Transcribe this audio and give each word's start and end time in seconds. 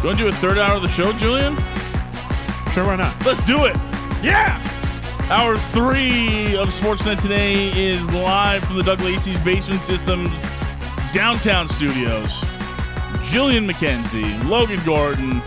You 0.00 0.06
want 0.06 0.18
to 0.18 0.24
do 0.24 0.30
a 0.30 0.32
third 0.32 0.56
hour 0.56 0.76
of 0.76 0.82
the 0.82 0.88
show, 0.88 1.12
Julian? 1.12 1.54
Sure, 2.72 2.86
why 2.86 2.96
not? 2.96 3.14
Let's 3.26 3.44
do 3.46 3.66
it. 3.66 3.76
Yeah. 4.22 4.58
Hour 5.28 5.58
three 5.58 6.56
of 6.56 6.70
Sportsnet 6.70 7.20
today 7.20 7.68
is 7.78 8.02
live 8.14 8.64
from 8.64 8.76
the 8.76 8.82
Doug 8.82 9.00
Lacey's 9.00 9.38
Basement 9.40 9.82
Systems 9.82 10.30
downtown 11.12 11.68
studios. 11.68 12.30
Julian 13.26 13.68
McKenzie, 13.68 14.42
Logan 14.48 14.80
Gordon, 14.86 15.42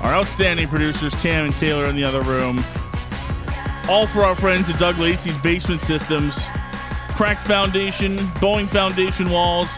our 0.00 0.14
outstanding 0.14 0.66
producers 0.68 1.12
Cam 1.16 1.44
and 1.44 1.54
Taylor 1.56 1.84
in 1.86 1.94
the 1.94 2.04
other 2.04 2.22
room. 2.22 2.64
All 3.86 4.06
for 4.06 4.24
our 4.24 4.34
friends 4.34 4.70
at 4.70 4.78
Doug 4.78 4.96
Lacey's 4.96 5.36
Basement 5.42 5.82
Systems. 5.82 6.34
Cracked 7.10 7.46
foundation, 7.46 8.18
bowing 8.40 8.66
foundation 8.66 9.28
walls. 9.28 9.68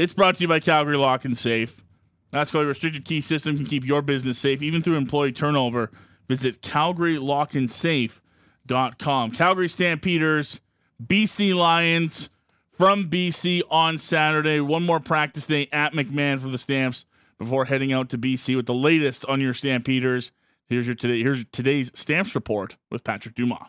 It's 0.00 0.14
brought 0.14 0.36
to 0.36 0.40
you 0.40 0.48
by 0.48 0.60
Calgary 0.60 0.96
Lock 0.96 1.26
and 1.26 1.36
Safe. 1.36 1.84
That's 2.30 2.54
why 2.54 2.62
restricted 2.62 3.04
key 3.04 3.20
system 3.20 3.58
can 3.58 3.66
keep 3.66 3.84
your 3.84 4.00
business 4.00 4.38
safe 4.38 4.62
even 4.62 4.80
through 4.80 4.96
employee 4.96 5.32
turnover. 5.32 5.90
Visit 6.26 6.62
CalgaryLockandSafe.com. 6.62 9.32
Calgary 9.32 9.68
Stampeders, 9.68 10.58
BC 11.04 11.54
Lions 11.54 12.30
from 12.72 13.10
BC 13.10 13.60
on 13.70 13.98
Saturday. 13.98 14.58
One 14.60 14.84
more 14.84 15.00
practice 15.00 15.46
day 15.46 15.68
at 15.70 15.92
McMahon 15.92 16.40
for 16.40 16.48
the 16.48 16.56
Stamps 16.56 17.04
before 17.38 17.66
heading 17.66 17.92
out 17.92 18.08
to 18.08 18.16
BC 18.16 18.56
with 18.56 18.64
the 18.64 18.72
latest 18.72 19.26
on 19.26 19.42
your 19.42 19.52
Stampeders. 19.52 20.32
Here's 20.66 20.86
your 20.86 20.94
today. 20.94 21.22
Here's 21.22 21.44
today's 21.52 21.90
Stamps 21.92 22.34
report 22.34 22.78
with 22.90 23.04
Patrick 23.04 23.34
Dumas. 23.34 23.68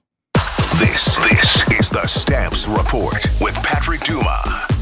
This 0.79 1.13
this 1.13 1.69
is 1.71 1.89
the 1.89 2.07
Stamps 2.07 2.69
Report 2.69 3.21
with 3.41 3.55
Patrick 3.55 3.99
Dumas. 4.05 4.80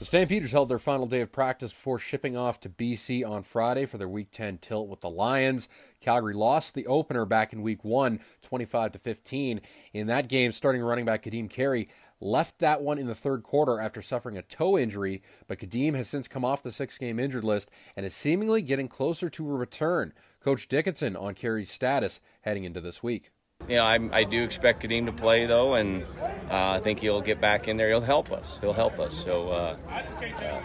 The 0.00 0.06
Stampeders 0.06 0.52
held 0.52 0.70
their 0.70 0.78
final 0.78 1.06
day 1.06 1.20
of 1.20 1.30
practice 1.30 1.74
before 1.74 1.98
shipping 1.98 2.34
off 2.34 2.58
to 2.60 2.70
BC 2.70 3.22
on 3.22 3.42
Friday 3.42 3.84
for 3.84 3.98
their 3.98 4.08
Week 4.08 4.30
10 4.30 4.56
tilt 4.56 4.88
with 4.88 5.02
the 5.02 5.10
Lions. 5.10 5.68
Calgary 6.00 6.32
lost 6.32 6.72
the 6.72 6.86
opener 6.86 7.26
back 7.26 7.52
in 7.52 7.60
Week 7.60 7.84
1, 7.84 8.18
25 8.40 8.92
to 8.92 8.98
15. 8.98 9.60
In 9.92 10.06
that 10.06 10.28
game, 10.28 10.52
starting 10.52 10.80
running 10.80 11.04
back 11.04 11.24
Kadeem 11.24 11.50
Carey 11.50 11.90
left 12.18 12.60
that 12.60 12.80
one 12.80 12.96
in 12.96 13.08
the 13.08 13.14
third 13.14 13.42
quarter 13.42 13.78
after 13.78 14.00
suffering 14.00 14.38
a 14.38 14.42
toe 14.42 14.78
injury, 14.78 15.22
but 15.46 15.58
Kadeem 15.58 15.94
has 15.94 16.08
since 16.08 16.28
come 16.28 16.46
off 16.46 16.62
the 16.62 16.72
six-game 16.72 17.20
injured 17.20 17.44
list 17.44 17.70
and 17.94 18.06
is 18.06 18.14
seemingly 18.14 18.62
getting 18.62 18.88
closer 18.88 19.28
to 19.28 19.50
a 19.50 19.54
return. 19.54 20.14
Coach 20.42 20.66
Dickenson 20.66 21.14
on 21.14 21.34
Carey's 21.34 21.70
status 21.70 22.22
heading 22.40 22.64
into 22.64 22.80
this 22.80 23.02
week. 23.02 23.32
You 23.68 23.76
know, 23.76 23.84
I'm, 23.84 24.12
i 24.12 24.24
do 24.24 24.42
expect 24.42 24.82
Kadeem 24.82 25.06
to 25.06 25.12
play 25.12 25.46
though, 25.46 25.74
and 25.74 26.04
uh, 26.50 26.70
I 26.70 26.80
think 26.80 26.98
he'll 26.98 27.20
get 27.20 27.40
back 27.40 27.68
in 27.68 27.76
there. 27.76 27.88
He'll 27.88 28.00
help 28.00 28.32
us. 28.32 28.58
He'll 28.60 28.72
help 28.72 28.98
us. 28.98 29.14
So 29.14 29.48
uh, 29.48 29.76
uh, 29.88 30.62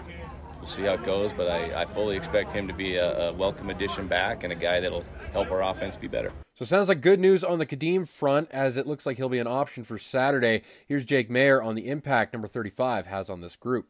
we'll 0.58 0.68
see 0.68 0.84
how 0.84 0.94
it 0.94 1.04
goes. 1.04 1.32
But 1.32 1.50
I, 1.50 1.84
I 1.84 1.86
fully 1.86 2.16
expect 2.18 2.52
him 2.52 2.68
to 2.68 2.74
be 2.74 2.96
a, 2.96 3.30
a, 3.30 3.34
welcome 3.34 3.70
addition 3.70 4.08
back 4.08 4.44
and 4.44 4.52
a 4.52 4.56
guy 4.56 4.80
that'll 4.80 5.06
help 5.34 5.52
our 5.52 5.62
offense 5.62 5.96
be 5.96 6.08
better. 6.08 6.32
So 6.56 6.66
sounds 6.66 6.88
like 6.88 7.02
good 7.02 7.20
news 7.20 7.44
on 7.44 7.60
the 7.60 7.66
Kadeem 7.66 8.08
front, 8.08 8.50
as 8.52 8.78
it 8.78 8.88
looks 8.88 9.06
like 9.06 9.18
he'll 9.18 9.30
be 9.30 9.40
an 9.40 9.48
option 9.48 9.84
for 9.84 9.98
Saturday. 9.98 10.64
Here's 10.88 11.06
Jake 11.06 11.30
Maier 11.30 11.64
on 11.64 11.76
the 11.76 11.90
impact 11.90 12.34
number 12.34 12.48
35 12.48 13.06
has 13.08 13.30
on 13.30 13.42
this 13.42 13.56
group. 13.56 13.88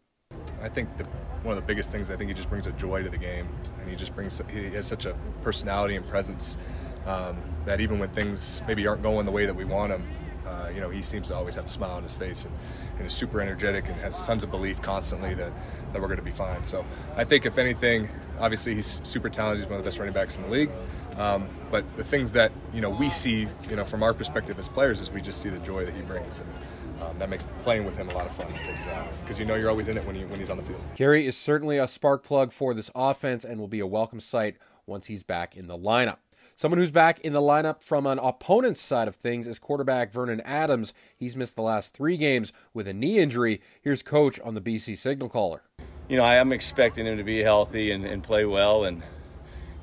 I 0.62 0.68
think 0.68 0.98
the, 0.98 1.04
one 1.44 1.56
of 1.56 1.62
the 1.62 1.68
biggest 1.68 1.92
things 1.92 2.10
I 2.10 2.18
think 2.18 2.30
he 2.30 2.34
just 2.34 2.50
brings 2.50 2.66
a 2.66 2.72
joy 2.72 3.04
to 3.04 3.10
the 3.10 3.18
game, 3.18 3.48
and 3.80 3.90
he 3.90 3.96
just 3.96 4.16
brings 4.16 4.42
he 4.52 4.64
has 4.72 4.88
such 4.88 5.06
a 5.06 5.16
personality 5.44 5.96
and 5.96 6.08
presence 6.08 6.58
um, 7.06 7.38
that 7.66 7.80
even 7.82 8.00
when 8.00 8.10
things 8.10 8.62
maybe 8.68 8.86
aren't 8.88 9.04
going 9.04 9.26
the 9.26 9.32
way 9.32 9.46
that 9.46 9.56
we 9.56 9.66
want 9.66 9.92
them, 9.92 10.08
uh, 10.46 10.70
you 10.74 10.80
know, 10.80 10.90
he 10.90 11.02
seems 11.02 11.28
to 11.30 11.36
always 11.36 11.56
have 11.56 11.66
a 11.66 11.70
smile 11.70 11.92
on 11.92 12.04
his 12.04 12.14
face 12.14 12.46
and, 12.46 12.54
and 12.98 13.08
is 13.08 13.14
super 13.14 13.42
energetic 13.42 13.88
and 13.88 13.96
has 13.96 14.26
tons 14.26 14.44
of 14.44 14.52
belief 14.52 14.82
constantly 14.82 15.34
that, 15.34 15.52
that 15.92 16.02
we're 16.02 16.08
going 16.08 16.20
to 16.20 16.24
be 16.24 16.32
fine. 16.32 16.64
So 16.64 16.86
I 17.16 17.24
think, 17.24 17.46
if 17.46 17.58
anything, 17.58 18.08
obviously 18.40 18.76
he's 18.76 19.02
super 19.04 19.30
talented. 19.30 19.64
He's 19.64 19.70
one 19.70 19.80
of 19.80 19.84
the 19.84 19.88
best 19.88 19.98
running 19.98 20.14
backs 20.14 20.38
in 20.38 20.44
the 20.44 20.50
league. 20.50 20.70
Um, 21.18 21.48
but 21.72 21.86
the 21.96 22.04
things 22.04 22.32
that 22.34 22.52
you 22.74 22.82
know 22.82 22.90
we 22.90 23.10
see, 23.10 23.48
you 23.70 23.76
know, 23.76 23.86
from 23.86 24.04
our 24.04 24.14
perspective 24.14 24.60
as 24.60 24.68
players, 24.68 25.00
is 25.00 25.10
we 25.10 25.22
just 25.22 25.42
see 25.42 25.50
the 25.50 25.60
joy 25.60 25.86
that 25.86 25.94
he 25.94 26.02
brings, 26.02 26.40
and 26.40 27.02
um, 27.02 27.18
that 27.20 27.30
makes 27.30 27.48
playing 27.64 27.86
with 27.86 27.96
him 27.96 28.10
a 28.10 28.14
lot 28.14 28.26
of 28.26 28.36
fun 28.36 28.48
because 28.52 28.86
uh, 28.86 29.40
you 29.40 29.46
know 29.46 29.56
you're 29.56 29.70
always 29.70 29.88
in 29.88 29.98
it 29.98 30.06
when 30.06 30.16
he 30.16 30.26
when 30.26 30.38
he's 30.38 30.50
on 30.50 30.58
the 30.58 30.64
field. 30.64 30.82
Carey 30.96 31.26
is 31.26 31.38
certainly 31.38 31.78
a 31.78 31.88
spark 31.88 32.24
plug 32.24 32.52
for 32.52 32.74
this 32.74 32.92
offense 32.94 33.46
and 33.46 33.60
will 33.60 33.70
be 33.70 33.80
a 33.80 33.88
welcome 33.88 34.20
sight 34.20 34.58
once 34.86 35.08
he's 35.08 35.24
back 35.24 35.56
in 35.56 35.68
the 35.68 35.78
lineup. 35.78 36.18
Someone 36.58 36.80
who's 36.80 36.90
back 36.90 37.20
in 37.20 37.34
the 37.34 37.42
lineup 37.42 37.84
from 37.84 38.08
an 38.08 38.18
opponent's 38.18 38.80
side 38.80 39.10
of 39.10 39.16
things 39.18 39.46
is 39.46 39.60
quarterback 39.60 40.14
Vernon 40.14 40.40
Adams. 40.46 40.94
He's 41.18 41.36
missed 41.36 41.58
the 41.58 41.62
last 41.62 41.94
three 41.94 42.16
games 42.16 42.54
with 42.74 42.88
a 42.88 42.94
knee 42.94 43.20
injury. 43.20 43.60
Here's 43.82 44.02
coach 44.02 44.40
on 44.40 44.54
the 44.54 44.62
BC 44.62 44.98
signal 44.98 45.28
caller. 45.28 45.64
You 46.08 46.16
know, 46.16 46.24
I 46.24 46.36
am 46.36 46.54
expecting 46.54 47.08
him 47.08 47.18
to 47.18 47.26
be 47.26 47.44
healthy 47.44 47.92
and, 47.92 48.06
and 48.06 48.24
play 48.24 48.46
well, 48.46 48.86
and 48.86 49.04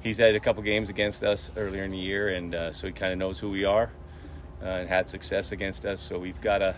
he's 0.00 0.16
had 0.16 0.34
a 0.34 0.40
couple 0.40 0.62
games 0.62 0.88
against 0.88 1.22
us 1.22 1.50
earlier 1.58 1.84
in 1.84 1.90
the 1.90 1.98
year, 1.98 2.30
and 2.30 2.54
uh, 2.54 2.72
so 2.72 2.86
he 2.86 2.92
kind 2.94 3.12
of 3.12 3.18
knows 3.18 3.38
who 3.38 3.50
we 3.50 3.64
are 3.64 3.90
uh, 4.62 4.64
and 4.64 4.88
had 4.88 5.10
success 5.10 5.52
against 5.52 5.84
us. 5.84 6.00
So 6.00 6.18
we've 6.18 6.40
got 6.40 6.58
to 6.58 6.74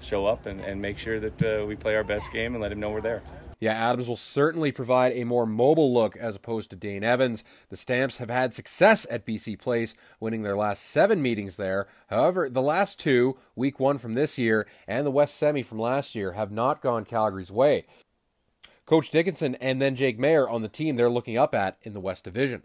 show 0.00 0.24
up 0.24 0.46
and, 0.46 0.62
and 0.62 0.80
make 0.80 0.96
sure 0.96 1.20
that 1.20 1.42
uh, 1.42 1.66
we 1.66 1.76
play 1.76 1.94
our 1.94 2.04
best 2.04 2.32
game 2.32 2.54
and 2.54 2.62
let 2.62 2.72
him 2.72 2.80
know 2.80 2.88
we're 2.88 3.02
there. 3.02 3.22
Yeah, 3.60 3.74
Adams 3.74 4.08
will 4.08 4.16
certainly 4.16 4.72
provide 4.72 5.12
a 5.12 5.24
more 5.24 5.44
mobile 5.44 5.92
look 5.92 6.16
as 6.16 6.34
opposed 6.34 6.70
to 6.70 6.76
Dane 6.76 7.04
Evans. 7.04 7.44
The 7.68 7.76
Stamps 7.76 8.16
have 8.16 8.30
had 8.30 8.54
success 8.54 9.06
at 9.10 9.26
BC 9.26 9.58
Place, 9.58 9.94
winning 10.18 10.42
their 10.42 10.56
last 10.56 10.82
seven 10.82 11.20
meetings 11.20 11.56
there. 11.56 11.86
However, 12.08 12.48
the 12.48 12.62
last 12.62 12.98
two, 12.98 13.36
week 13.54 13.78
one 13.78 13.98
from 13.98 14.14
this 14.14 14.38
year 14.38 14.66
and 14.88 15.06
the 15.06 15.10
West 15.10 15.36
Semi 15.36 15.62
from 15.62 15.78
last 15.78 16.14
year, 16.14 16.32
have 16.32 16.50
not 16.50 16.80
gone 16.80 17.04
Calgary's 17.04 17.52
way. 17.52 17.84
Coach 18.86 19.10
Dickenson 19.10 19.54
and 19.56 19.80
then 19.80 19.94
Jake 19.94 20.18
Maier 20.18 20.50
on 20.50 20.62
the 20.62 20.68
team 20.68 20.96
they're 20.96 21.10
looking 21.10 21.36
up 21.36 21.54
at 21.54 21.76
in 21.82 21.92
the 21.92 22.00
West 22.00 22.24
Division. 22.24 22.62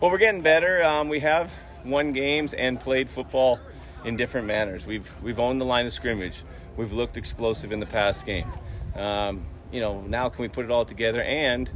Well, 0.00 0.10
we're 0.10 0.18
getting 0.18 0.40
better. 0.40 0.82
Um, 0.82 1.10
we 1.10 1.20
have 1.20 1.52
won 1.84 2.12
games 2.12 2.54
and 2.54 2.80
played 2.80 3.10
football 3.10 3.60
in 4.06 4.16
different 4.16 4.46
manners. 4.46 4.86
We've 4.86 5.08
we've 5.22 5.38
owned 5.38 5.60
the 5.60 5.66
line 5.66 5.84
of 5.84 5.92
scrimmage. 5.92 6.42
We've 6.78 6.92
looked 6.92 7.18
explosive 7.18 7.72
in 7.72 7.78
the 7.78 7.86
past 7.86 8.24
game. 8.24 8.50
Um, 8.96 9.46
you 9.72 9.80
know, 9.80 10.00
now 10.02 10.28
can 10.28 10.42
we 10.42 10.48
put 10.48 10.64
it 10.64 10.70
all 10.70 10.84
together 10.84 11.22
and 11.22 11.70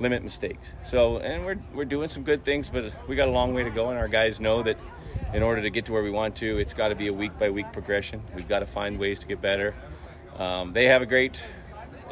limit 0.00 0.22
mistakes? 0.22 0.68
So, 0.86 1.18
and 1.18 1.44
we're, 1.44 1.58
we're 1.72 1.84
doing 1.84 2.08
some 2.08 2.22
good 2.22 2.44
things, 2.44 2.68
but 2.68 2.92
we 3.08 3.16
got 3.16 3.28
a 3.28 3.32
long 3.32 3.54
way 3.54 3.64
to 3.64 3.70
go, 3.70 3.90
and 3.90 3.98
our 3.98 4.08
guys 4.08 4.40
know 4.40 4.62
that 4.62 4.78
in 5.32 5.42
order 5.42 5.62
to 5.62 5.70
get 5.70 5.86
to 5.86 5.92
where 5.92 6.02
we 6.02 6.10
want 6.10 6.36
to, 6.36 6.58
it's 6.58 6.74
got 6.74 6.88
to 6.88 6.94
be 6.94 7.08
a 7.08 7.12
week 7.12 7.38
by 7.38 7.50
week 7.50 7.72
progression. 7.72 8.22
We've 8.34 8.48
got 8.48 8.60
to 8.60 8.66
find 8.66 8.98
ways 8.98 9.18
to 9.20 9.26
get 9.26 9.40
better. 9.40 9.74
Um, 10.36 10.72
they 10.72 10.86
have 10.86 11.02
a 11.02 11.06
great 11.06 11.40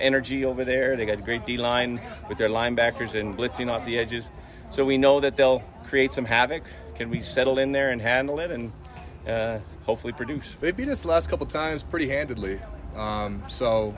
energy 0.00 0.44
over 0.44 0.64
there. 0.64 0.96
They 0.96 1.06
got 1.06 1.18
a 1.18 1.22
great 1.22 1.46
D 1.46 1.56
line 1.56 2.00
with 2.28 2.38
their 2.38 2.48
linebackers 2.48 3.14
and 3.14 3.36
blitzing 3.36 3.70
off 3.70 3.84
the 3.84 3.98
edges. 3.98 4.30
So 4.70 4.84
we 4.84 4.98
know 4.98 5.20
that 5.20 5.36
they'll 5.36 5.62
create 5.86 6.12
some 6.12 6.24
havoc. 6.24 6.64
Can 6.94 7.10
we 7.10 7.20
settle 7.20 7.58
in 7.58 7.72
there 7.72 7.90
and 7.90 8.00
handle 8.00 8.40
it 8.40 8.50
and 8.50 8.72
uh, 9.26 9.58
hopefully 9.84 10.12
produce? 10.12 10.56
They 10.60 10.70
beat 10.70 10.88
us 10.88 11.02
the 11.02 11.08
last 11.08 11.28
couple 11.28 11.46
times 11.46 11.82
pretty 11.82 12.08
handedly. 12.08 12.60
Um, 12.96 13.42
so 13.48 13.96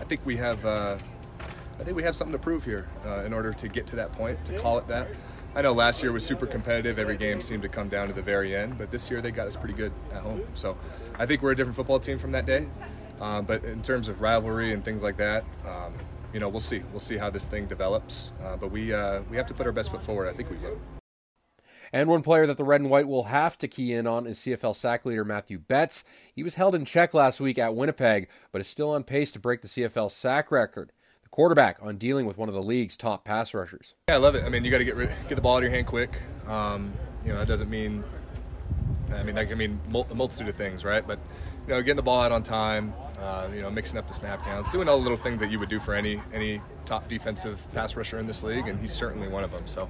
I 0.00 0.04
think 0.04 0.20
we 0.24 0.36
have 0.36 0.64
uh, 0.64 0.98
I 1.78 1.84
think 1.84 1.96
we 1.96 2.02
have 2.02 2.16
something 2.16 2.32
to 2.32 2.38
prove 2.38 2.64
here 2.64 2.88
uh, 3.04 3.24
in 3.24 3.32
order 3.32 3.52
to 3.52 3.68
get 3.68 3.86
to 3.88 3.96
that 3.96 4.12
point 4.12 4.42
to 4.46 4.58
call 4.58 4.78
it 4.78 4.88
that. 4.88 5.08
I 5.54 5.62
know 5.62 5.72
last 5.72 6.02
year 6.02 6.12
was 6.12 6.24
super 6.24 6.46
competitive. 6.46 6.98
Every 6.98 7.16
game 7.16 7.40
seemed 7.40 7.62
to 7.62 7.68
come 7.68 7.88
down 7.88 8.08
to 8.08 8.12
the 8.12 8.22
very 8.22 8.54
end, 8.54 8.76
but 8.76 8.90
this 8.90 9.10
year 9.10 9.22
they 9.22 9.30
got 9.30 9.46
us 9.46 9.56
pretty 9.56 9.74
good 9.74 9.92
at 10.12 10.20
home. 10.20 10.42
So 10.54 10.76
I 11.18 11.24
think 11.24 11.40
we're 11.40 11.52
a 11.52 11.56
different 11.56 11.76
football 11.76 11.98
team 11.98 12.18
from 12.18 12.32
that 12.32 12.44
day. 12.44 12.66
Um, 13.20 13.46
but 13.46 13.64
in 13.64 13.80
terms 13.80 14.08
of 14.08 14.20
rivalry 14.20 14.74
and 14.74 14.84
things 14.84 15.02
like 15.02 15.16
that, 15.16 15.44
um, 15.66 15.94
you 16.34 16.40
know, 16.40 16.50
we'll 16.50 16.60
see. 16.60 16.82
We'll 16.90 17.00
see 17.00 17.16
how 17.16 17.30
this 17.30 17.46
thing 17.46 17.66
develops. 17.66 18.34
Uh, 18.44 18.56
but 18.56 18.70
we 18.70 18.92
uh, 18.92 19.22
we 19.30 19.36
have 19.38 19.46
to 19.46 19.54
put 19.54 19.66
our 19.66 19.72
best 19.72 19.90
foot 19.90 20.02
forward. 20.02 20.28
I 20.28 20.34
think 20.34 20.50
we 20.50 20.56
will. 20.56 20.78
And 21.92 22.08
one 22.08 22.22
player 22.22 22.46
that 22.46 22.56
the 22.56 22.64
red 22.64 22.80
and 22.80 22.90
white 22.90 23.08
will 23.08 23.24
have 23.24 23.58
to 23.58 23.68
key 23.68 23.92
in 23.92 24.06
on 24.06 24.26
is 24.26 24.38
CFL 24.38 24.74
sack 24.74 25.04
leader 25.04 25.24
Matthew 25.24 25.58
Betts. 25.58 26.04
He 26.34 26.42
was 26.42 26.56
held 26.56 26.74
in 26.74 26.84
check 26.84 27.14
last 27.14 27.40
week 27.40 27.58
at 27.58 27.74
Winnipeg, 27.74 28.28
but 28.52 28.60
is 28.60 28.66
still 28.66 28.90
on 28.90 29.04
pace 29.04 29.32
to 29.32 29.38
break 29.38 29.62
the 29.62 29.68
CFL 29.68 30.10
sack 30.10 30.50
record 30.50 30.92
The 31.22 31.28
quarterback 31.28 31.78
on 31.80 31.96
dealing 31.96 32.26
with 32.26 32.38
one 32.38 32.48
of 32.48 32.54
the 32.54 32.62
league's 32.62 32.96
top 32.96 33.24
pass 33.24 33.54
rushers. 33.54 33.94
Yeah, 34.08 34.16
I 34.16 34.18
love 34.18 34.34
it. 34.34 34.44
I 34.44 34.48
mean, 34.48 34.64
you 34.64 34.70
got 34.70 34.78
to 34.78 34.84
get 34.84 34.96
get 34.96 35.34
the 35.34 35.40
ball 35.40 35.56
out 35.56 35.58
of 35.58 35.64
your 35.64 35.72
hand 35.72 35.86
quick. 35.86 36.20
Um, 36.46 36.92
you 37.24 37.32
know, 37.32 37.38
that 37.38 37.48
doesn't 37.48 37.70
mean. 37.70 38.04
I 39.12 39.22
mean, 39.22 39.36
that 39.36 39.48
can 39.48 39.56
mean 39.56 39.80
a 40.10 40.14
multitude 40.14 40.48
of 40.48 40.56
things, 40.56 40.84
right? 40.84 41.06
But 41.06 41.20
you 41.66 41.74
know, 41.74 41.80
getting 41.80 41.96
the 41.96 42.02
ball 42.02 42.20
out 42.20 42.32
on 42.32 42.42
time, 42.42 42.92
uh, 43.18 43.48
you 43.54 43.62
know, 43.62 43.70
mixing 43.70 43.98
up 43.98 44.08
the 44.08 44.14
snap 44.14 44.44
counts, 44.44 44.70
doing 44.70 44.88
all 44.88 44.96
the 44.98 45.02
little 45.02 45.16
things 45.16 45.40
that 45.40 45.50
you 45.50 45.58
would 45.58 45.68
do 45.68 45.80
for 45.80 45.94
any 45.94 46.20
any 46.34 46.60
top 46.84 47.08
defensive 47.08 47.64
pass 47.72 47.96
rusher 47.96 48.18
in 48.18 48.26
this 48.26 48.42
league, 48.42 48.66
and 48.66 48.80
he's 48.80 48.92
certainly 48.92 49.28
one 49.28 49.44
of 49.44 49.52
them. 49.52 49.66
So 49.66 49.88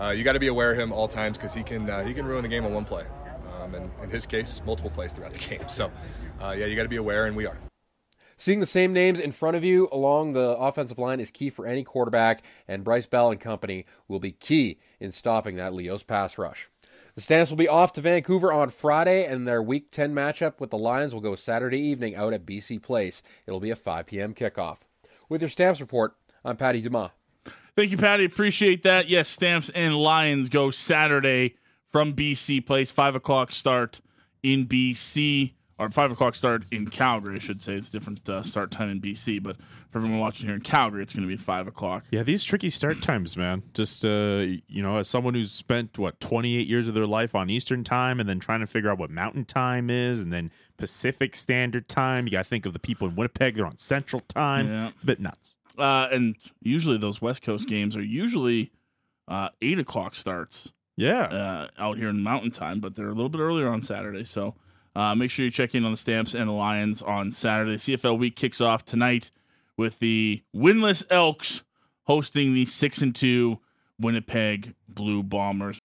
uh, 0.00 0.10
you 0.10 0.24
got 0.24 0.34
to 0.34 0.40
be 0.40 0.46
aware 0.46 0.72
of 0.72 0.78
him 0.78 0.92
all 0.92 1.08
times 1.08 1.36
because 1.36 1.52
he 1.52 1.62
can 1.62 1.88
uh, 1.88 2.04
he 2.04 2.14
can 2.14 2.26
ruin 2.26 2.42
the 2.42 2.48
game 2.48 2.64
on 2.64 2.72
one 2.72 2.84
play, 2.84 3.04
um, 3.60 3.74
and 3.74 3.90
in 4.02 4.10
his 4.10 4.26
case, 4.26 4.62
multiple 4.64 4.90
plays 4.90 5.12
throughout 5.12 5.32
the 5.32 5.38
game. 5.56 5.66
So 5.68 5.90
uh, 6.40 6.54
yeah, 6.56 6.66
you 6.66 6.76
got 6.76 6.84
to 6.84 6.88
be 6.88 6.96
aware, 6.96 7.26
and 7.26 7.36
we 7.36 7.46
are. 7.46 7.56
Seeing 8.40 8.60
the 8.60 8.66
same 8.66 8.92
names 8.92 9.18
in 9.18 9.32
front 9.32 9.56
of 9.56 9.64
you 9.64 9.88
along 9.90 10.32
the 10.32 10.56
offensive 10.56 10.98
line 10.98 11.18
is 11.18 11.32
key 11.32 11.50
for 11.50 11.66
any 11.66 11.82
quarterback, 11.82 12.44
and 12.68 12.84
Bryce 12.84 13.06
Bell 13.06 13.32
and 13.32 13.40
company 13.40 13.84
will 14.06 14.20
be 14.20 14.30
key 14.30 14.78
in 15.00 15.10
stopping 15.10 15.56
that 15.56 15.74
Leos 15.74 16.04
pass 16.04 16.38
rush. 16.38 16.70
The 17.16 17.20
Stamps 17.20 17.50
will 17.50 17.56
be 17.56 17.66
off 17.66 17.92
to 17.94 18.00
Vancouver 18.00 18.52
on 18.52 18.70
Friday, 18.70 19.24
and 19.24 19.46
their 19.46 19.60
Week 19.60 19.90
10 19.90 20.14
matchup 20.14 20.60
with 20.60 20.70
the 20.70 20.78
Lions 20.78 21.12
will 21.12 21.20
go 21.20 21.34
Saturday 21.34 21.80
evening 21.80 22.14
out 22.14 22.32
at 22.32 22.46
BC 22.46 22.80
Place. 22.80 23.22
It'll 23.44 23.58
be 23.58 23.70
a 23.70 23.76
5 23.76 24.06
p.m. 24.06 24.34
kickoff. 24.34 24.78
With 25.28 25.42
your 25.42 25.48
Stamps 25.48 25.80
report, 25.80 26.14
I'm 26.44 26.56
Patty 26.56 26.80
Dumas. 26.80 27.10
Thank 27.78 27.92
you, 27.92 27.96
Patty. 27.96 28.24
Appreciate 28.24 28.82
that. 28.82 29.08
Yes, 29.08 29.28
Stamps 29.28 29.70
and 29.72 29.96
Lions 29.96 30.48
go 30.48 30.72
Saturday 30.72 31.54
from 31.92 32.12
BC 32.12 32.66
Place, 32.66 32.90
5 32.90 33.14
o'clock 33.14 33.52
start 33.52 34.00
in 34.42 34.66
BC 34.66 35.52
or 35.78 35.90
five 35.90 36.10
o'clock 36.10 36.34
start 36.34 36.64
in 36.72 36.88
Calgary, 36.88 37.36
I 37.36 37.38
should 37.38 37.62
say. 37.62 37.74
It's 37.74 37.88
different 37.88 38.28
uh, 38.28 38.42
start 38.42 38.70
time 38.70 38.90
in 38.90 39.00
BC, 39.00 39.42
but 39.42 39.56
for 39.90 39.98
everyone 39.98 40.18
watching 40.18 40.46
here 40.46 40.56
in 40.56 40.60
Calgary, 40.60 41.02
it's 41.02 41.12
going 41.12 41.22
to 41.22 41.28
be 41.28 41.36
five 41.36 41.68
o'clock. 41.68 42.04
Yeah, 42.10 42.24
these 42.24 42.42
tricky 42.42 42.68
start 42.68 43.00
times, 43.00 43.36
man. 43.36 43.62
Just 43.74 44.04
uh, 44.04 44.44
you 44.66 44.82
know, 44.82 44.96
as 44.96 45.08
someone 45.08 45.34
who's 45.34 45.52
spent 45.52 45.98
what 45.98 46.18
twenty 46.20 46.56
eight 46.56 46.66
years 46.66 46.88
of 46.88 46.94
their 46.94 47.06
life 47.06 47.34
on 47.34 47.48
Eastern 47.48 47.84
time, 47.84 48.18
and 48.18 48.28
then 48.28 48.40
trying 48.40 48.60
to 48.60 48.66
figure 48.66 48.90
out 48.90 48.98
what 48.98 49.10
Mountain 49.10 49.44
Time 49.44 49.88
is, 49.88 50.20
and 50.20 50.32
then 50.32 50.50
Pacific 50.76 51.36
Standard 51.36 51.88
Time. 51.88 52.26
You 52.26 52.32
got 52.32 52.44
to 52.44 52.48
think 52.48 52.66
of 52.66 52.72
the 52.72 52.80
people 52.80 53.06
in 53.06 53.14
Winnipeg; 53.14 53.54
they're 53.54 53.66
on 53.66 53.78
Central 53.78 54.22
Time. 54.22 54.68
Yeah. 54.68 54.88
It's 54.88 55.02
a 55.04 55.06
bit 55.06 55.20
nuts. 55.20 55.57
Uh, 55.78 56.08
and 56.10 56.36
usually 56.62 56.98
those 56.98 57.22
West 57.22 57.42
Coast 57.42 57.68
games 57.68 57.96
are 57.96 58.02
usually 58.02 58.72
uh, 59.28 59.48
eight 59.62 59.78
o'clock 59.78 60.14
starts. 60.14 60.68
Yeah, 60.96 61.22
uh, 61.22 61.68
out 61.78 61.96
here 61.96 62.08
in 62.08 62.20
Mountain 62.22 62.50
Time, 62.50 62.80
but 62.80 62.96
they're 62.96 63.06
a 63.06 63.14
little 63.14 63.28
bit 63.28 63.40
earlier 63.40 63.68
on 63.68 63.82
Saturday, 63.82 64.24
so. 64.24 64.54
Uh, 64.96 65.14
make 65.14 65.30
sure 65.30 65.44
you 65.44 65.50
check 65.50 65.76
in 65.76 65.84
on 65.84 65.92
the 65.92 65.96
Stamps 65.96 66.34
and 66.34 66.48
the 66.48 66.52
Lions 66.52 67.02
on 67.02 67.30
Saturday. 67.30 67.76
CFL 67.76 68.18
week 68.18 68.34
kicks 68.34 68.60
off 68.60 68.84
tonight 68.84 69.30
with 69.76 70.00
the 70.00 70.42
winless 70.56 71.04
Elks 71.08 71.62
hosting 72.08 72.52
the 72.52 72.66
six 72.66 73.00
and 73.00 73.14
two 73.14 73.60
Winnipeg 74.00 74.74
Blue 74.88 75.22
Bombers. 75.22 75.78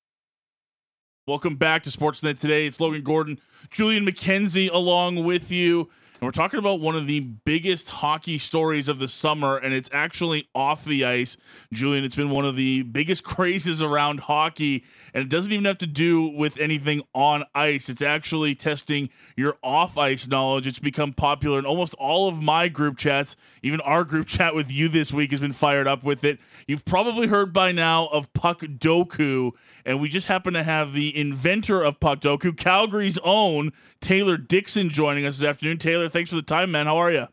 Welcome 1.27 1.57
back 1.57 1.83
to 1.83 1.89
Sportsnet 1.89 2.39
today. 2.39 2.65
It's 2.65 2.79
Logan 2.79 3.03
Gordon, 3.03 3.39
Julian 3.69 4.05
McKenzie 4.05 4.71
along 4.71 5.23
with 5.23 5.51
you. 5.51 5.89
We're 6.23 6.31
talking 6.31 6.59
about 6.59 6.79
one 6.79 6.95
of 6.95 7.05
the 7.05 7.19
biggest 7.19 7.89
hockey 7.89 8.37
stories 8.37 8.87
of 8.87 8.99
the 8.99 9.09
summer, 9.09 9.57
and 9.57 9.73
it's 9.73 9.89
actually 9.91 10.47
off 10.55 10.85
the 10.85 11.03
ice. 11.03 11.35
Julian, 11.73 12.05
it's 12.05 12.15
been 12.15 12.29
one 12.29 12.45
of 12.45 12.55
the 12.55 12.83
biggest 12.83 13.23
crazes 13.25 13.81
around 13.81 14.21
hockey, 14.21 14.85
and 15.13 15.23
it 15.23 15.29
doesn't 15.29 15.51
even 15.51 15.65
have 15.65 15.79
to 15.79 15.87
do 15.87 16.25
with 16.25 16.57
anything 16.57 17.01
on 17.13 17.43
ice. 17.53 17.89
It's 17.89 18.01
actually 18.01 18.55
testing 18.55 19.09
your 19.35 19.57
off 19.61 19.97
ice 19.97 20.25
knowledge. 20.25 20.65
It's 20.65 20.79
become 20.79 21.11
popular 21.11 21.59
in 21.59 21.65
almost 21.65 21.93
all 21.95 22.29
of 22.29 22.41
my 22.41 22.69
group 22.69 22.97
chats. 22.97 23.35
Even 23.61 23.81
our 23.81 24.03
group 24.05 24.27
chat 24.27 24.55
with 24.55 24.71
you 24.71 24.87
this 24.87 25.11
week 25.11 25.31
has 25.31 25.41
been 25.41 25.53
fired 25.53 25.87
up 25.87 26.03
with 26.03 26.23
it. 26.23 26.39
You've 26.67 26.85
probably 26.85 27.27
heard 27.27 27.51
by 27.51 27.73
now 27.73 28.07
of 28.07 28.31
Puck 28.33 28.61
Doku, 28.61 29.51
and 29.85 29.99
we 29.99 30.09
just 30.09 30.27
happen 30.27 30.53
to 30.53 30.63
have 30.63 30.93
the 30.93 31.17
inventor 31.17 31.83
of 31.83 31.99
Puck 31.99 32.21
Doku, 32.21 32.55
Calgary's 32.55 33.17
own 33.23 33.71
Taylor 34.01 34.37
Dixon, 34.37 34.89
joining 34.89 35.25
us 35.25 35.39
this 35.39 35.47
afternoon. 35.47 35.77
Taylor, 35.77 36.09
thanks 36.09 36.29
for 36.29 36.35
the 36.35 36.41
time, 36.41 36.71
man. 36.71 36.85
How 36.85 36.97
are 36.97 37.11
you? 37.11 37.27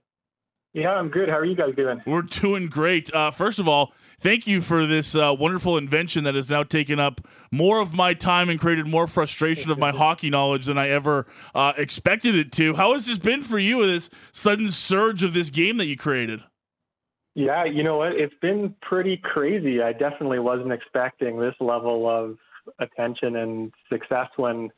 Yeah, 0.72 0.90
I'm 0.90 1.08
good. 1.08 1.28
How 1.28 1.36
are 1.36 1.44
you 1.44 1.56
guys 1.56 1.74
doing? 1.74 2.00
We're 2.06 2.22
doing 2.22 2.68
great. 2.68 3.12
Uh, 3.12 3.32
first 3.32 3.58
of 3.58 3.66
all, 3.66 3.92
thank 4.20 4.46
you 4.46 4.60
for 4.60 4.86
this 4.86 5.16
uh, 5.16 5.34
wonderful 5.36 5.76
invention 5.76 6.22
that 6.24 6.36
has 6.36 6.48
now 6.48 6.62
taken 6.62 7.00
up 7.00 7.20
more 7.50 7.80
of 7.80 7.92
my 7.92 8.14
time 8.14 8.48
and 8.48 8.60
created 8.60 8.86
more 8.86 9.08
frustration 9.08 9.70
of 9.70 9.78
my 9.78 9.90
hockey 9.96 10.30
knowledge 10.30 10.66
than 10.66 10.78
I 10.78 10.88
ever 10.88 11.26
uh, 11.54 11.72
expected 11.76 12.36
it 12.36 12.52
to. 12.52 12.74
How 12.74 12.92
has 12.92 13.06
this 13.06 13.18
been 13.18 13.42
for 13.42 13.58
you 13.58 13.78
with 13.78 13.88
this 13.88 14.10
sudden 14.32 14.70
surge 14.70 15.24
of 15.24 15.34
this 15.34 15.50
game 15.50 15.76
that 15.78 15.86
you 15.86 15.96
created? 15.96 16.40
Yeah, 17.34 17.64
you 17.64 17.82
know 17.82 17.98
what? 17.98 18.12
It's 18.12 18.34
been 18.42 18.74
pretty 18.82 19.16
crazy. 19.16 19.80
I 19.80 19.92
definitely 19.92 20.40
wasn't 20.40 20.72
expecting 20.72 21.38
this 21.38 21.54
level 21.60 22.08
of 22.08 22.36
attention 22.78 23.36
and 23.36 23.72
success 23.88 24.28
when 24.36 24.70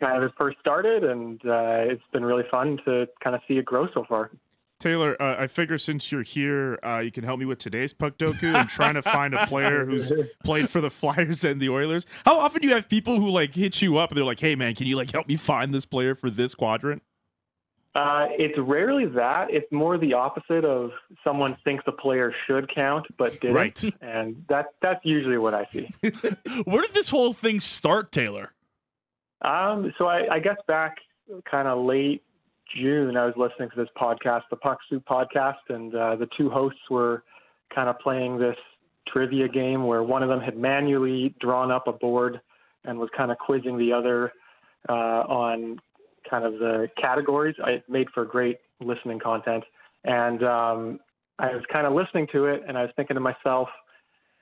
kind 0.00 0.22
of 0.22 0.32
first 0.36 0.58
started, 0.58 1.04
and 1.04 1.40
uh, 1.44 1.92
it's 1.92 2.02
been 2.12 2.24
really 2.24 2.44
fun 2.50 2.78
to 2.84 3.06
kind 3.22 3.36
of 3.36 3.42
see 3.46 3.54
it 3.54 3.64
grow 3.64 3.86
so 3.94 4.04
far. 4.08 4.30
Taylor, 4.80 5.20
uh, 5.22 5.36
I 5.38 5.46
figure 5.46 5.78
since 5.78 6.10
you're 6.10 6.24
here, 6.24 6.76
uh, 6.82 6.98
you 6.98 7.12
can 7.12 7.22
help 7.22 7.38
me 7.38 7.46
with 7.46 7.58
today's 7.58 7.92
puck 7.92 8.18
doku 8.18 8.52
and 8.52 8.68
trying 8.68 8.94
to 8.94 9.02
find 9.02 9.32
a 9.32 9.46
player 9.46 9.86
who's 9.86 10.10
played 10.42 10.68
for 10.68 10.80
the 10.80 10.90
Flyers 10.90 11.44
and 11.44 11.60
the 11.60 11.68
Oilers. 11.68 12.04
How 12.24 12.40
often 12.40 12.62
do 12.62 12.68
you 12.68 12.74
have 12.74 12.88
people 12.88 13.20
who 13.20 13.30
like 13.30 13.54
hit 13.54 13.80
you 13.80 13.96
up 13.98 14.10
and 14.10 14.18
they're 14.18 14.24
like, 14.24 14.40
"Hey, 14.40 14.56
man, 14.56 14.74
can 14.74 14.88
you 14.88 14.96
like 14.96 15.12
help 15.12 15.28
me 15.28 15.36
find 15.36 15.72
this 15.72 15.86
player 15.86 16.16
for 16.16 16.30
this 16.30 16.56
quadrant?" 16.56 17.04
Uh, 17.94 18.26
it's 18.30 18.58
rarely 18.58 19.06
that. 19.06 19.48
It's 19.50 19.70
more 19.70 19.98
the 19.98 20.14
opposite 20.14 20.64
of 20.64 20.92
someone 21.22 21.56
thinks 21.62 21.84
a 21.86 21.92
player 21.92 22.34
should 22.46 22.72
count 22.74 23.06
but 23.18 23.38
didn't, 23.40 23.54
right. 23.54 23.84
and 24.00 24.44
that 24.48 24.66
that's 24.80 25.04
usually 25.04 25.36
what 25.36 25.52
I 25.52 25.68
see. 25.72 25.92
Where 26.64 26.82
did 26.82 26.94
this 26.94 27.10
whole 27.10 27.34
thing 27.34 27.60
start, 27.60 28.10
Taylor? 28.10 28.52
Um, 29.42 29.92
so 29.98 30.06
I, 30.06 30.36
I 30.36 30.38
guess 30.38 30.56
back 30.66 30.96
kind 31.50 31.68
of 31.68 31.84
late 31.84 32.22
June, 32.74 33.16
I 33.16 33.26
was 33.26 33.34
listening 33.36 33.68
to 33.70 33.76
this 33.76 33.88
podcast, 34.00 34.42
the 34.48 34.56
Puck 34.56 34.78
Soup 34.88 35.04
podcast, 35.04 35.56
and 35.68 35.94
uh, 35.94 36.16
the 36.16 36.28
two 36.38 36.48
hosts 36.48 36.80
were 36.90 37.24
kind 37.74 37.88
of 37.88 37.98
playing 37.98 38.38
this 38.38 38.56
trivia 39.08 39.48
game 39.48 39.84
where 39.84 40.02
one 40.02 40.22
of 40.22 40.28
them 40.28 40.40
had 40.40 40.56
manually 40.56 41.34
drawn 41.40 41.70
up 41.70 41.86
a 41.88 41.92
board 41.92 42.40
and 42.84 42.98
was 42.98 43.10
kind 43.16 43.30
of 43.30 43.38
quizzing 43.38 43.76
the 43.76 43.92
other 43.92 44.32
uh, 44.88 44.92
on 45.28 45.78
kind 46.32 46.44
of 46.46 46.54
the 46.54 46.88
categories. 47.00 47.54
I 47.62 47.82
made 47.88 48.08
for 48.14 48.24
great 48.24 48.58
listening 48.80 49.20
content, 49.20 49.64
and 50.04 50.42
um, 50.42 51.00
I 51.38 51.48
was 51.54 51.62
kind 51.70 51.86
of 51.86 51.92
listening 51.92 52.26
to 52.32 52.46
it, 52.46 52.62
and 52.66 52.78
I 52.78 52.82
was 52.82 52.90
thinking 52.96 53.14
to 53.14 53.20
myself, 53.20 53.68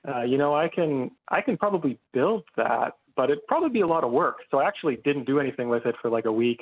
uh, 0.07 0.21
you 0.21 0.37
know, 0.37 0.55
I 0.55 0.69
can 0.69 1.11
I 1.29 1.41
can 1.41 1.57
probably 1.57 1.99
build 2.13 2.43
that, 2.55 2.93
but 3.15 3.29
it'd 3.29 3.45
probably 3.47 3.69
be 3.69 3.81
a 3.81 3.87
lot 3.87 4.03
of 4.03 4.11
work. 4.11 4.37
So 4.49 4.59
I 4.59 4.67
actually 4.67 4.97
didn't 5.03 5.25
do 5.25 5.39
anything 5.39 5.67
with 5.67 5.85
it 5.85 5.95
for 6.01 6.09
like 6.09 6.25
a 6.25 6.31
week, 6.31 6.61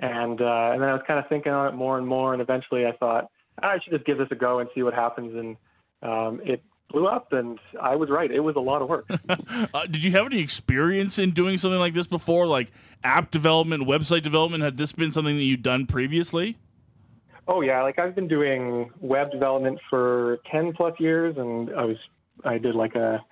and 0.00 0.40
uh, 0.40 0.70
and 0.72 0.80
then 0.80 0.88
I 0.88 0.94
was 0.94 1.02
kind 1.06 1.20
of 1.20 1.28
thinking 1.28 1.52
on 1.52 1.68
it 1.68 1.76
more 1.76 1.98
and 1.98 2.06
more, 2.06 2.32
and 2.32 2.40
eventually 2.40 2.86
I 2.86 2.92
thought 2.92 3.28
ah, 3.62 3.72
I 3.72 3.78
should 3.84 3.92
just 3.92 4.06
give 4.06 4.18
this 4.18 4.28
a 4.30 4.36
go 4.36 4.60
and 4.60 4.70
see 4.74 4.82
what 4.82 4.94
happens, 4.94 5.34
and 5.36 5.56
um, 6.02 6.40
it 6.44 6.62
blew 6.92 7.06
up, 7.06 7.32
and 7.32 7.58
I 7.80 7.96
was 7.96 8.10
right. 8.10 8.30
It 8.30 8.40
was 8.40 8.56
a 8.56 8.60
lot 8.60 8.82
of 8.82 8.88
work. 8.88 9.06
uh, 9.28 9.86
did 9.86 10.04
you 10.04 10.12
have 10.12 10.26
any 10.26 10.40
experience 10.40 11.18
in 11.18 11.32
doing 11.32 11.58
something 11.58 11.80
like 11.80 11.94
this 11.94 12.06
before, 12.06 12.46
like 12.46 12.70
app 13.02 13.30
development, 13.30 13.84
website 13.84 14.22
development? 14.22 14.62
Had 14.62 14.76
this 14.76 14.92
been 14.92 15.10
something 15.10 15.36
that 15.36 15.42
you'd 15.42 15.62
done 15.62 15.86
previously? 15.86 16.58
Oh 17.48 17.60
yeah, 17.60 17.82
like 17.82 17.98
I've 17.98 18.14
been 18.14 18.28
doing 18.28 18.90
web 19.00 19.30
development 19.32 19.80
for 19.90 20.38
ten 20.50 20.72
plus 20.72 20.94
years, 21.00 21.36
and 21.36 21.70
I 21.74 21.84
was 21.84 21.96
I 22.44 22.58
did 22.58 22.74
like 22.74 22.94
a, 22.94 23.24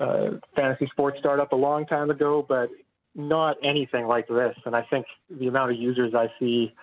a 0.00 0.40
fantasy 0.56 0.88
sports 0.90 1.18
startup 1.20 1.52
a 1.52 1.56
long 1.56 1.86
time 1.86 2.10
ago, 2.10 2.44
but 2.46 2.70
not 3.14 3.56
anything 3.62 4.06
like 4.06 4.26
this. 4.26 4.56
And 4.64 4.74
I 4.74 4.82
think 4.82 5.06
the 5.30 5.46
amount 5.46 5.70
of 5.70 5.78
users 5.78 6.14
I 6.14 6.28
see 6.38 6.74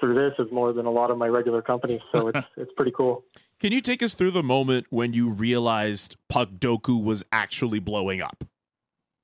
through 0.00 0.14
this 0.14 0.44
is 0.44 0.50
more 0.52 0.72
than 0.72 0.86
a 0.86 0.90
lot 0.90 1.10
of 1.10 1.18
my 1.18 1.28
regular 1.28 1.62
companies. 1.62 2.00
So 2.12 2.28
it's 2.34 2.46
it's 2.56 2.72
pretty 2.76 2.92
cool. 2.92 3.24
Can 3.64 3.72
you 3.72 3.80
take 3.80 4.02
us 4.02 4.12
through 4.12 4.32
the 4.32 4.42
moment 4.42 4.88
when 4.90 5.14
you 5.14 5.30
realized 5.30 6.16
Puck 6.28 6.50
Doku 6.58 7.02
was 7.02 7.24
actually 7.32 7.78
blowing 7.78 8.20
up? 8.20 8.44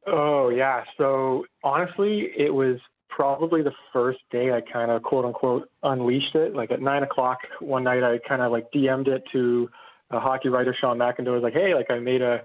Oh 0.06 0.48
yeah. 0.48 0.82
So 0.96 1.44
honestly, 1.62 2.30
it 2.38 2.54
was 2.54 2.78
probably 3.10 3.60
the 3.60 3.74
first 3.92 4.20
day 4.32 4.50
I 4.50 4.62
kind 4.62 4.90
of 4.90 5.02
quote 5.02 5.26
unquote 5.26 5.68
unleashed 5.82 6.34
it. 6.34 6.56
Like 6.56 6.70
at 6.70 6.80
nine 6.80 7.02
o'clock 7.02 7.40
one 7.60 7.84
night, 7.84 8.02
I 8.02 8.16
kind 8.26 8.40
of 8.40 8.50
like 8.50 8.72
DM'd 8.74 9.08
it 9.08 9.24
to 9.32 9.68
a 10.08 10.18
hockey 10.18 10.48
writer, 10.48 10.74
Sean 10.80 10.96
McIndoe. 10.96 11.34
Was 11.34 11.42
like, 11.42 11.52
hey, 11.52 11.74
like 11.74 11.90
I 11.90 11.98
made 11.98 12.22
a 12.22 12.40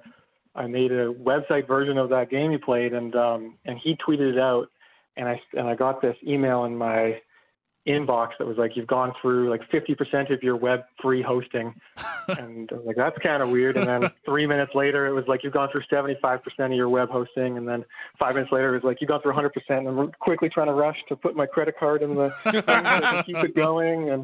I 0.53 0.67
made 0.67 0.91
a 0.91 1.13
website 1.13 1.65
version 1.65 1.97
of 1.97 2.09
that 2.09 2.29
game 2.29 2.51
you 2.51 2.59
played, 2.59 2.91
and 2.91 3.15
um, 3.15 3.57
and 3.63 3.79
he 3.81 3.95
tweeted 4.05 4.33
it 4.33 4.37
out, 4.37 4.65
and 5.15 5.29
I 5.29 5.39
and 5.53 5.65
I 5.65 5.75
got 5.75 6.01
this 6.01 6.17
email 6.27 6.65
in 6.65 6.75
my 6.75 7.21
inbox 7.87 8.31
that 8.39 8.47
was 8.47 8.57
like, 8.57 8.75
you've 8.75 8.87
gone 8.87 9.13
through 9.21 9.49
like 9.49 9.61
50% 9.69 10.33
of 10.33 10.41
your 10.41 10.55
web 10.55 10.85
free 11.01 11.21
hosting. 11.21 11.73
and 12.27 12.69
I 12.71 12.75
was 12.75 12.85
like, 12.85 12.95
that's 12.95 13.17
kind 13.19 13.43
of 13.43 13.49
weird. 13.49 13.77
And 13.77 13.87
then 13.87 14.11
three 14.25 14.47
minutes 14.47 14.73
later, 14.73 15.05
it 15.05 15.13
was 15.13 15.25
like, 15.27 15.43
you've 15.43 15.53
gone 15.53 15.69
through 15.71 15.83
75% 15.91 16.41
of 16.59 16.71
your 16.71 16.89
web 16.89 17.09
hosting. 17.09 17.57
And 17.57 17.67
then 17.67 17.85
five 18.19 18.35
minutes 18.35 18.51
later, 18.51 18.73
it 18.73 18.83
was 18.83 18.83
like, 18.83 19.01
you've 19.01 19.09
gone 19.09 19.21
through 19.21 19.33
100%. 19.33 19.51
And 19.69 19.87
I'm 19.87 20.11
quickly 20.19 20.49
trying 20.49 20.67
to 20.67 20.73
rush 20.73 20.97
to 21.09 21.15
put 21.15 21.35
my 21.35 21.45
credit 21.45 21.77
card 21.77 22.01
in 22.01 22.15
the 22.15 22.29
to 22.45 23.23
keep 23.25 23.37
it 23.37 23.55
going. 23.55 24.09
And 24.09 24.21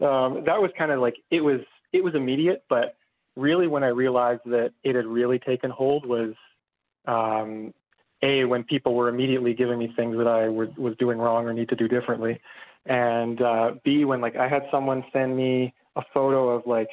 um, 0.00 0.44
that 0.44 0.60
was 0.60 0.70
kind 0.76 0.90
of 0.90 1.00
like, 1.00 1.14
it 1.30 1.40
was, 1.40 1.60
it 1.92 2.02
was 2.02 2.16
immediate. 2.16 2.64
But 2.68 2.96
really, 3.36 3.68
when 3.68 3.84
I 3.84 3.88
realized 3.88 4.42
that 4.46 4.72
it 4.82 4.96
had 4.96 5.06
really 5.06 5.38
taken 5.38 5.70
hold 5.70 6.04
was, 6.04 6.34
um, 7.06 7.72
a 8.22 8.44
when 8.44 8.64
people 8.64 8.94
were 8.94 9.08
immediately 9.08 9.52
giving 9.52 9.78
me 9.78 9.92
things 9.94 10.16
that 10.16 10.26
I 10.26 10.48
was, 10.48 10.68
was 10.78 10.96
doing 10.96 11.18
wrong 11.18 11.44
or 11.44 11.52
need 11.52 11.68
to 11.68 11.76
do 11.76 11.86
differently, 11.86 12.40
and 12.86 13.40
uh, 13.40 13.70
B 13.84 14.04
when 14.04 14.20
like 14.20 14.36
I 14.36 14.48
had 14.48 14.62
someone 14.70 15.04
send 15.12 15.36
me 15.36 15.74
a 15.96 16.02
photo 16.12 16.50
of 16.50 16.66
like 16.66 16.88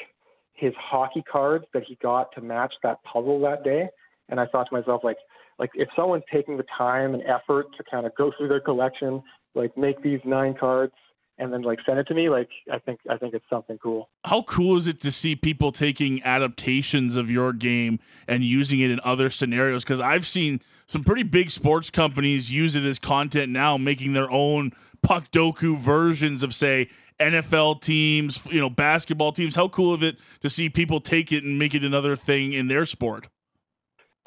his 0.54 0.74
hockey 0.80 1.24
cards 1.30 1.66
that 1.74 1.84
he 1.88 1.98
got 2.02 2.32
to 2.36 2.42
match 2.42 2.74
that 2.84 2.98
puzzle 3.04 3.42
that 3.42 3.64
day, 3.64 3.88
and 4.30 4.40
I 4.40 4.46
thought 4.48 4.68
to 4.70 4.76
myself 4.76 5.04
like 5.04 5.18
like 5.60 5.72
if 5.76 5.90
someone's 5.96 6.24
taking 6.32 6.58
the 6.58 6.66
time 6.78 7.14
and 7.14 7.24
effort 7.24 7.68
to 7.78 7.84
kind 7.90 8.06
of 8.06 8.16
go 8.16 8.32
through 8.38 8.48
their 8.48 8.60
collection, 8.60 9.22
like 9.56 9.76
make 9.78 10.02
these 10.02 10.20
nine 10.26 10.56
cards 10.60 10.94
and 11.38 11.52
then 11.52 11.64
like 11.64 11.80
send 11.86 11.98
it 11.98 12.08
to 12.08 12.14
me 12.14 12.30
like 12.30 12.50
i 12.72 12.78
think 12.78 13.00
i 13.10 13.18
think 13.18 13.34
it's 13.34 13.46
something 13.50 13.78
cool. 13.80 14.10
How 14.24 14.44
cool 14.44 14.78
is 14.78 14.88
it 14.88 15.02
to 15.02 15.12
see 15.12 15.36
people 15.36 15.72
taking 15.72 16.22
adaptations 16.24 17.16
of 17.16 17.30
your 17.30 17.52
game 17.52 18.00
and 18.28 18.44
using 18.44 18.80
it 18.80 18.92
in 18.92 19.00
other 19.04 19.30
scenarios? 19.30 19.84
Because 19.84 20.00
i've 20.00 20.28
seen 20.28 20.62
some 20.88 21.04
pretty 21.04 21.24
big 21.24 21.50
sports 21.50 21.90
companies 21.90 22.52
use 22.52 22.76
it 22.76 22.84
as 22.84 23.00
content 23.00 23.52
now 23.52 23.78
making 23.78 24.14
their 24.14 24.30
own 24.32 24.72
puck 25.04 25.32
doku 25.32 25.78
versions 25.78 26.44
of 26.44 26.54
say 26.54 26.90
NFL 27.20 27.82
teams, 27.82 28.42
you 28.50 28.60
know, 28.60 28.70
basketball 28.70 29.32
teams. 29.32 29.56
How 29.56 29.68
cool 29.68 29.94
of 29.94 30.04
it 30.04 30.18
to 30.42 30.50
see 30.50 30.70
people 30.70 31.00
take 31.00 31.32
it 31.32 31.44
and 31.44 31.60
make 31.60 31.74
it 31.74 31.84
another 31.84 32.16
thing 32.16 32.54
in 32.54 32.68
their 32.68 32.86
sport? 32.86 33.28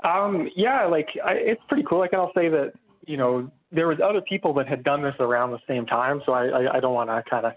Um, 0.05 0.49
yeah, 0.55 0.87
like 0.87 1.09
I, 1.25 1.33
it's 1.33 1.63
pretty 1.69 1.85
cool. 1.89 1.99
Like 1.99 2.15
I'll 2.15 2.33
say 2.35 2.49
that 2.49 2.73
you 3.07 3.17
know 3.17 3.51
there 3.73 3.89
was 3.89 3.99
other 4.05 4.21
people 4.21 4.55
that 4.55 4.69
had 4.69 4.85
done 4.85 5.03
this 5.03 5.15
around 5.19 5.51
the 5.51 5.59
same 5.67 5.87
time, 5.87 6.23
so 6.25 6.33
I, 6.33 6.47
I, 6.47 6.77
I 6.77 6.81
don't 6.81 6.95
want 6.95 7.11
to 7.11 7.23
kind 7.29 7.47
of 7.47 7.53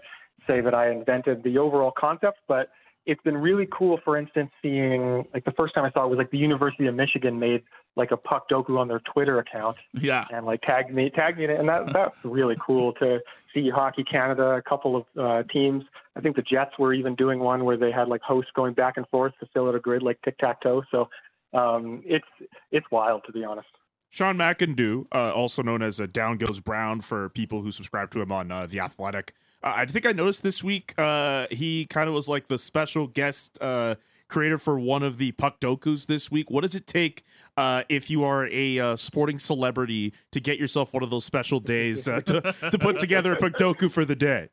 say 0.46 0.60
that 0.60 0.74
I 0.74 0.90
invented 0.90 1.42
the 1.42 1.58
overall 1.58 1.92
concept, 1.96 2.38
but 2.48 2.70
it's 3.08 3.22
been 3.22 3.38
really 3.38 3.66
cool, 3.72 3.98
for 4.04 4.18
instance, 4.18 4.50
seeing 4.60 5.26
like 5.32 5.46
the 5.46 5.52
first 5.52 5.74
time 5.74 5.86
I 5.86 5.90
saw 5.92 6.04
it 6.04 6.10
was 6.10 6.18
like 6.18 6.30
the 6.30 6.36
University 6.36 6.86
of 6.86 6.94
Michigan 6.94 7.38
made 7.38 7.62
like 7.96 8.10
a 8.10 8.18
puck 8.18 8.50
doku 8.50 8.78
on 8.78 8.86
their 8.86 9.00
Twitter 9.00 9.38
account. 9.38 9.78
Yeah. 9.94 10.26
And 10.30 10.44
like 10.44 10.60
tagged 10.60 10.92
me 10.92 11.08
tagged 11.08 11.38
me 11.38 11.44
in 11.44 11.50
it. 11.50 11.58
And 11.58 11.66
that 11.70 11.86
that's 11.94 12.14
really 12.22 12.56
cool 12.64 12.92
to 12.94 13.20
see 13.54 13.70
Hockey 13.70 14.04
Canada, 14.04 14.50
a 14.50 14.62
couple 14.62 14.94
of 14.94 15.04
uh, 15.18 15.42
teams. 15.50 15.84
I 16.16 16.20
think 16.20 16.36
the 16.36 16.42
Jets 16.42 16.78
were 16.78 16.92
even 16.92 17.14
doing 17.14 17.38
one 17.38 17.64
where 17.64 17.78
they 17.78 17.90
had 17.90 18.08
like 18.08 18.20
hosts 18.20 18.50
going 18.54 18.74
back 18.74 18.98
and 18.98 19.08
forth 19.08 19.32
to 19.40 19.46
fill 19.54 19.68
out 19.68 19.74
a 19.74 19.80
grid 19.80 20.02
like 20.02 20.20
tic 20.22 20.36
tac 20.36 20.60
toe. 20.60 20.82
So 20.90 21.08
um, 21.54 22.02
it's 22.04 22.28
it's 22.70 22.86
wild 22.90 23.22
to 23.24 23.32
be 23.32 23.42
honest. 23.42 23.68
Sean 24.10 24.36
McIndoe, 24.36 25.06
uh, 25.12 25.32
also 25.32 25.62
known 25.62 25.82
as 25.82 26.00
a 26.00 26.06
Down 26.06 26.38
Goes 26.38 26.60
Brown 26.60 27.00
for 27.00 27.28
people 27.30 27.62
who 27.62 27.70
subscribe 27.70 28.10
to 28.12 28.20
him 28.20 28.32
on 28.32 28.50
uh, 28.50 28.66
The 28.66 28.80
Athletic. 28.80 29.34
Uh, 29.62 29.74
I 29.76 29.86
think 29.86 30.06
I 30.06 30.12
noticed 30.12 30.42
this 30.42 30.62
week 30.64 30.94
uh, 30.98 31.46
he 31.50 31.86
kind 31.86 32.08
of 32.08 32.14
was 32.14 32.28
like 32.28 32.48
the 32.48 32.58
special 32.58 33.06
guest 33.06 33.58
uh, 33.60 33.96
creator 34.28 34.58
for 34.58 34.78
one 34.78 35.02
of 35.02 35.18
the 35.18 35.32
puck 35.32 35.60
dokus 35.60 36.06
this 36.06 36.30
week. 36.30 36.50
What 36.50 36.62
does 36.62 36.74
it 36.74 36.86
take 36.86 37.24
uh, 37.56 37.82
if 37.88 38.08
you 38.08 38.24
are 38.24 38.46
a 38.46 38.96
sporting 38.96 39.38
celebrity 39.38 40.12
to 40.32 40.40
get 40.40 40.58
yourself 40.58 40.92
one 40.94 41.02
of 41.02 41.10
those 41.10 41.24
special 41.24 41.60
days 41.60 42.04
to, 42.04 42.20
to 42.22 42.78
put 42.78 42.98
together 42.98 43.32
a 43.32 43.36
puck 43.36 43.54
doku 43.54 43.90
for 43.90 44.04
the 44.04 44.16
day? 44.16 44.48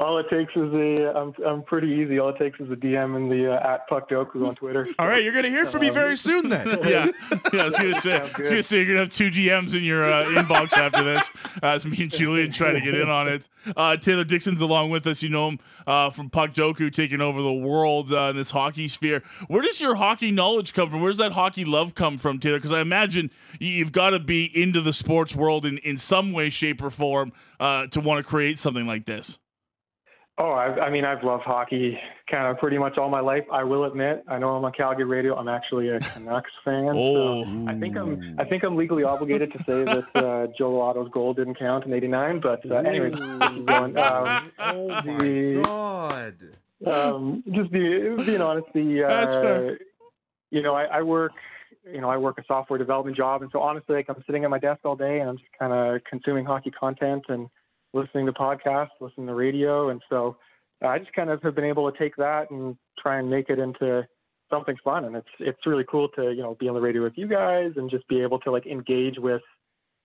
All 0.00 0.16
it 0.18 0.26
takes 0.30 0.52
is 0.54 0.72
a. 0.72 1.12
I'm 1.16 1.34
I'm 1.44 1.62
pretty 1.64 1.88
easy. 1.88 2.20
All 2.20 2.28
it 2.28 2.38
takes 2.38 2.60
is 2.60 2.70
a 2.70 2.76
DM 2.76 3.16
in 3.16 3.28
the 3.28 3.52
uh, 3.52 3.74
at 3.74 3.88
Puck 3.88 4.08
Doku 4.08 4.46
on 4.46 4.54
Twitter. 4.54 4.86
So, 4.86 4.94
All 5.00 5.08
right, 5.08 5.24
you're 5.24 5.34
gonna 5.34 5.48
hear 5.48 5.66
from 5.66 5.80
me 5.80 5.90
very 5.90 6.16
soon 6.16 6.50
then. 6.50 6.68
yeah, 6.84 7.10
yeah. 7.52 7.62
I 7.62 7.64
was 7.64 7.74
gonna 7.74 8.00
say, 8.00 8.12
I 8.12 8.22
was 8.22 8.32
gonna 8.32 8.62
say 8.62 8.76
you're 8.76 8.86
gonna 8.86 9.00
have 9.00 9.12
two 9.12 9.28
DMs 9.28 9.74
in 9.74 9.82
your 9.82 10.04
uh, 10.04 10.24
inbox 10.26 10.72
after 10.72 11.02
this. 11.02 11.28
Uh, 11.60 11.74
it's 11.74 11.84
me 11.84 12.02
and 12.02 12.12
Julian 12.12 12.52
trying 12.52 12.74
to 12.74 12.80
get 12.80 12.94
in 12.94 13.08
on 13.08 13.26
it. 13.26 13.48
Uh, 13.76 13.96
Taylor 13.96 14.22
Dixon's 14.22 14.62
along 14.62 14.90
with 14.90 15.04
us. 15.08 15.20
You 15.20 15.30
know 15.30 15.48
him 15.48 15.58
uh, 15.84 16.10
from 16.10 16.30
Puck 16.30 16.54
Doku, 16.54 16.92
taking 16.92 17.20
over 17.20 17.42
the 17.42 17.52
world 17.52 18.12
uh, 18.12 18.26
in 18.30 18.36
this 18.36 18.50
hockey 18.50 18.86
sphere. 18.86 19.24
Where 19.48 19.62
does 19.62 19.80
your 19.80 19.96
hockey 19.96 20.30
knowledge 20.30 20.74
come 20.74 20.90
from? 20.90 21.00
Where 21.00 21.10
does 21.10 21.18
that 21.18 21.32
hockey 21.32 21.64
love 21.64 21.96
come 21.96 22.18
from, 22.18 22.38
Taylor? 22.38 22.58
Because 22.58 22.72
I 22.72 22.80
imagine 22.80 23.32
you've 23.58 23.90
got 23.90 24.10
to 24.10 24.20
be 24.20 24.44
into 24.44 24.80
the 24.80 24.92
sports 24.92 25.34
world 25.34 25.66
in 25.66 25.78
in 25.78 25.96
some 25.96 26.32
way, 26.32 26.50
shape, 26.50 26.80
or 26.80 26.90
form 26.90 27.32
uh, 27.58 27.88
to 27.88 28.00
want 28.00 28.24
to 28.24 28.28
create 28.28 28.60
something 28.60 28.86
like 28.86 29.04
this. 29.04 29.40
Oh, 30.40 30.52
I, 30.52 30.86
I 30.86 30.90
mean, 30.90 31.04
I've 31.04 31.24
loved 31.24 31.42
hockey 31.42 31.98
kind 32.30 32.46
of 32.46 32.58
pretty 32.58 32.78
much 32.78 32.96
all 32.96 33.10
my 33.10 33.18
life. 33.18 33.42
I 33.50 33.64
will 33.64 33.84
admit, 33.84 34.22
I 34.28 34.38
know 34.38 34.50
I'm 34.50 34.64
on 34.64 34.72
Calgary 34.72 35.04
radio. 35.04 35.34
I'm 35.34 35.48
actually 35.48 35.88
a 35.88 35.98
Canucks 36.14 36.52
fan. 36.64 36.92
Oh, 36.94 37.44
so 37.44 37.66
I 37.68 37.74
think 37.78 37.96
I'm. 37.96 38.36
I 38.38 38.44
think 38.44 38.62
I'm 38.62 38.76
legally 38.76 39.02
obligated 39.02 39.52
to 39.52 39.58
say 39.58 39.84
that 39.84 40.04
uh, 40.14 40.46
Joel 40.58 40.80
Otto's 40.80 41.10
goal 41.10 41.34
didn't 41.34 41.58
count 41.58 41.86
in 41.86 41.92
'89. 41.92 42.40
But 42.40 42.70
uh, 42.70 42.76
anyways, 42.76 43.18
going, 43.18 43.68
um, 43.98 44.52
oh 44.60 44.88
my 44.88 45.02
the, 45.02 45.62
god! 45.64 46.44
Um, 46.86 47.42
just 47.50 47.72
be, 47.72 47.80
being 48.24 48.40
honest, 48.40 48.68
the 48.74 49.04
uh, 49.04 49.08
that's 49.08 49.34
fair. 49.34 49.78
You 50.50 50.62
know, 50.62 50.74
I, 50.76 50.84
I 50.84 51.02
work. 51.02 51.32
You 51.84 52.00
know, 52.00 52.10
I 52.10 52.16
work 52.16 52.38
a 52.38 52.44
software 52.46 52.78
development 52.78 53.16
job, 53.16 53.42
and 53.42 53.50
so 53.50 53.60
honestly, 53.60 53.96
like 53.96 54.06
I'm 54.08 54.22
sitting 54.24 54.44
at 54.44 54.50
my 54.50 54.58
desk 54.60 54.80
all 54.84 54.94
day, 54.94 55.18
and 55.18 55.30
I'm 55.30 55.38
just 55.38 55.50
kind 55.58 55.72
of 55.72 56.04
consuming 56.04 56.44
hockey 56.44 56.70
content 56.70 57.24
and 57.28 57.48
listening 57.92 58.26
to 58.26 58.32
podcasts, 58.32 58.90
listening 59.00 59.26
to 59.26 59.34
radio, 59.34 59.90
and 59.90 60.02
so 60.08 60.36
uh, 60.82 60.88
I 60.88 60.98
just 60.98 61.12
kind 61.12 61.30
of 61.30 61.42
have 61.42 61.54
been 61.54 61.64
able 61.64 61.90
to 61.90 61.98
take 61.98 62.16
that 62.16 62.50
and 62.50 62.76
try 62.98 63.18
and 63.18 63.30
make 63.30 63.48
it 63.48 63.58
into 63.58 64.06
something 64.50 64.76
fun. 64.82 65.04
And 65.04 65.16
it's 65.16 65.28
it's 65.38 65.66
really 65.66 65.84
cool 65.90 66.08
to 66.10 66.30
you 66.32 66.42
know 66.42 66.56
be 66.58 66.68
on 66.68 66.74
the 66.74 66.80
radio 66.80 67.02
with 67.02 67.14
you 67.16 67.28
guys 67.28 67.72
and 67.76 67.90
just 67.90 68.06
be 68.08 68.22
able 68.22 68.38
to 68.40 68.50
like 68.50 68.66
engage 68.66 69.18
with 69.18 69.42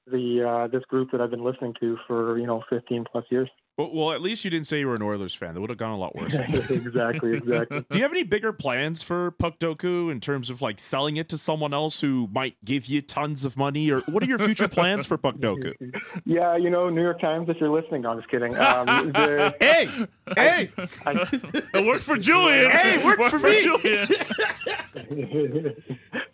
the 0.07 0.43
uh, 0.47 0.67
this 0.67 0.83
group 0.85 1.11
that 1.11 1.21
I've 1.21 1.31
been 1.31 1.43
listening 1.43 1.73
to 1.79 1.97
for 2.07 2.37
you 2.37 2.47
know 2.47 2.63
15 2.69 3.05
plus 3.11 3.25
years. 3.29 3.49
Well, 3.75 3.89
well, 3.91 4.11
at 4.11 4.21
least 4.21 4.45
you 4.45 4.51
didn't 4.51 4.67
say 4.67 4.79
you 4.79 4.87
were 4.87 4.93
an 4.93 5.01
Oilers 5.01 5.33
fan. 5.33 5.55
That 5.55 5.61
would 5.61 5.71
have 5.71 5.79
gone 5.79 5.93
a 5.93 5.97
lot 5.97 6.15
worse. 6.15 6.33
exactly, 6.69 7.37
exactly. 7.37 7.83
Do 7.89 7.97
you 7.97 8.03
have 8.03 8.11
any 8.11 8.21
bigger 8.21 8.53
plans 8.53 9.01
for 9.01 9.31
Puck 9.31 9.57
Doku 9.57 10.11
in 10.11 10.19
terms 10.19 10.51
of 10.51 10.61
like 10.61 10.79
selling 10.79 11.17
it 11.17 11.27
to 11.29 11.39
someone 11.39 11.73
else 11.73 12.01
who 12.01 12.29
might 12.31 12.55
give 12.63 12.85
you 12.85 13.01
tons 13.01 13.45
of 13.45 13.57
money, 13.57 13.89
or 13.89 14.01
what 14.01 14.21
are 14.21 14.27
your 14.27 14.37
future 14.37 14.67
plans 14.67 15.07
for 15.07 15.17
Puck 15.17 15.37
Doku? 15.37 15.73
Yeah, 16.25 16.55
you 16.55 16.69
know, 16.69 16.89
New 16.89 17.01
York 17.01 17.19
Times, 17.19 17.49
if 17.49 17.57
you're 17.57 17.69
listening, 17.69 18.03
no, 18.03 18.11
I'm 18.11 18.17
just 18.17 18.29
kidding. 18.29 18.55
Um, 18.55 18.85
the, 19.11 19.53
hey, 19.59 19.89
hey, 20.35 20.71
I, 21.05 21.27
it 21.73 21.85
worked 21.85 22.03
for 22.03 22.17
Julian. 22.17 22.69
Hey, 22.69 22.95
it 22.95 23.05
worked, 23.05 23.19
worked 23.19 23.31
for, 23.31 23.39
for, 23.39 23.47
me. 23.47 23.61
Julian. 23.63 24.07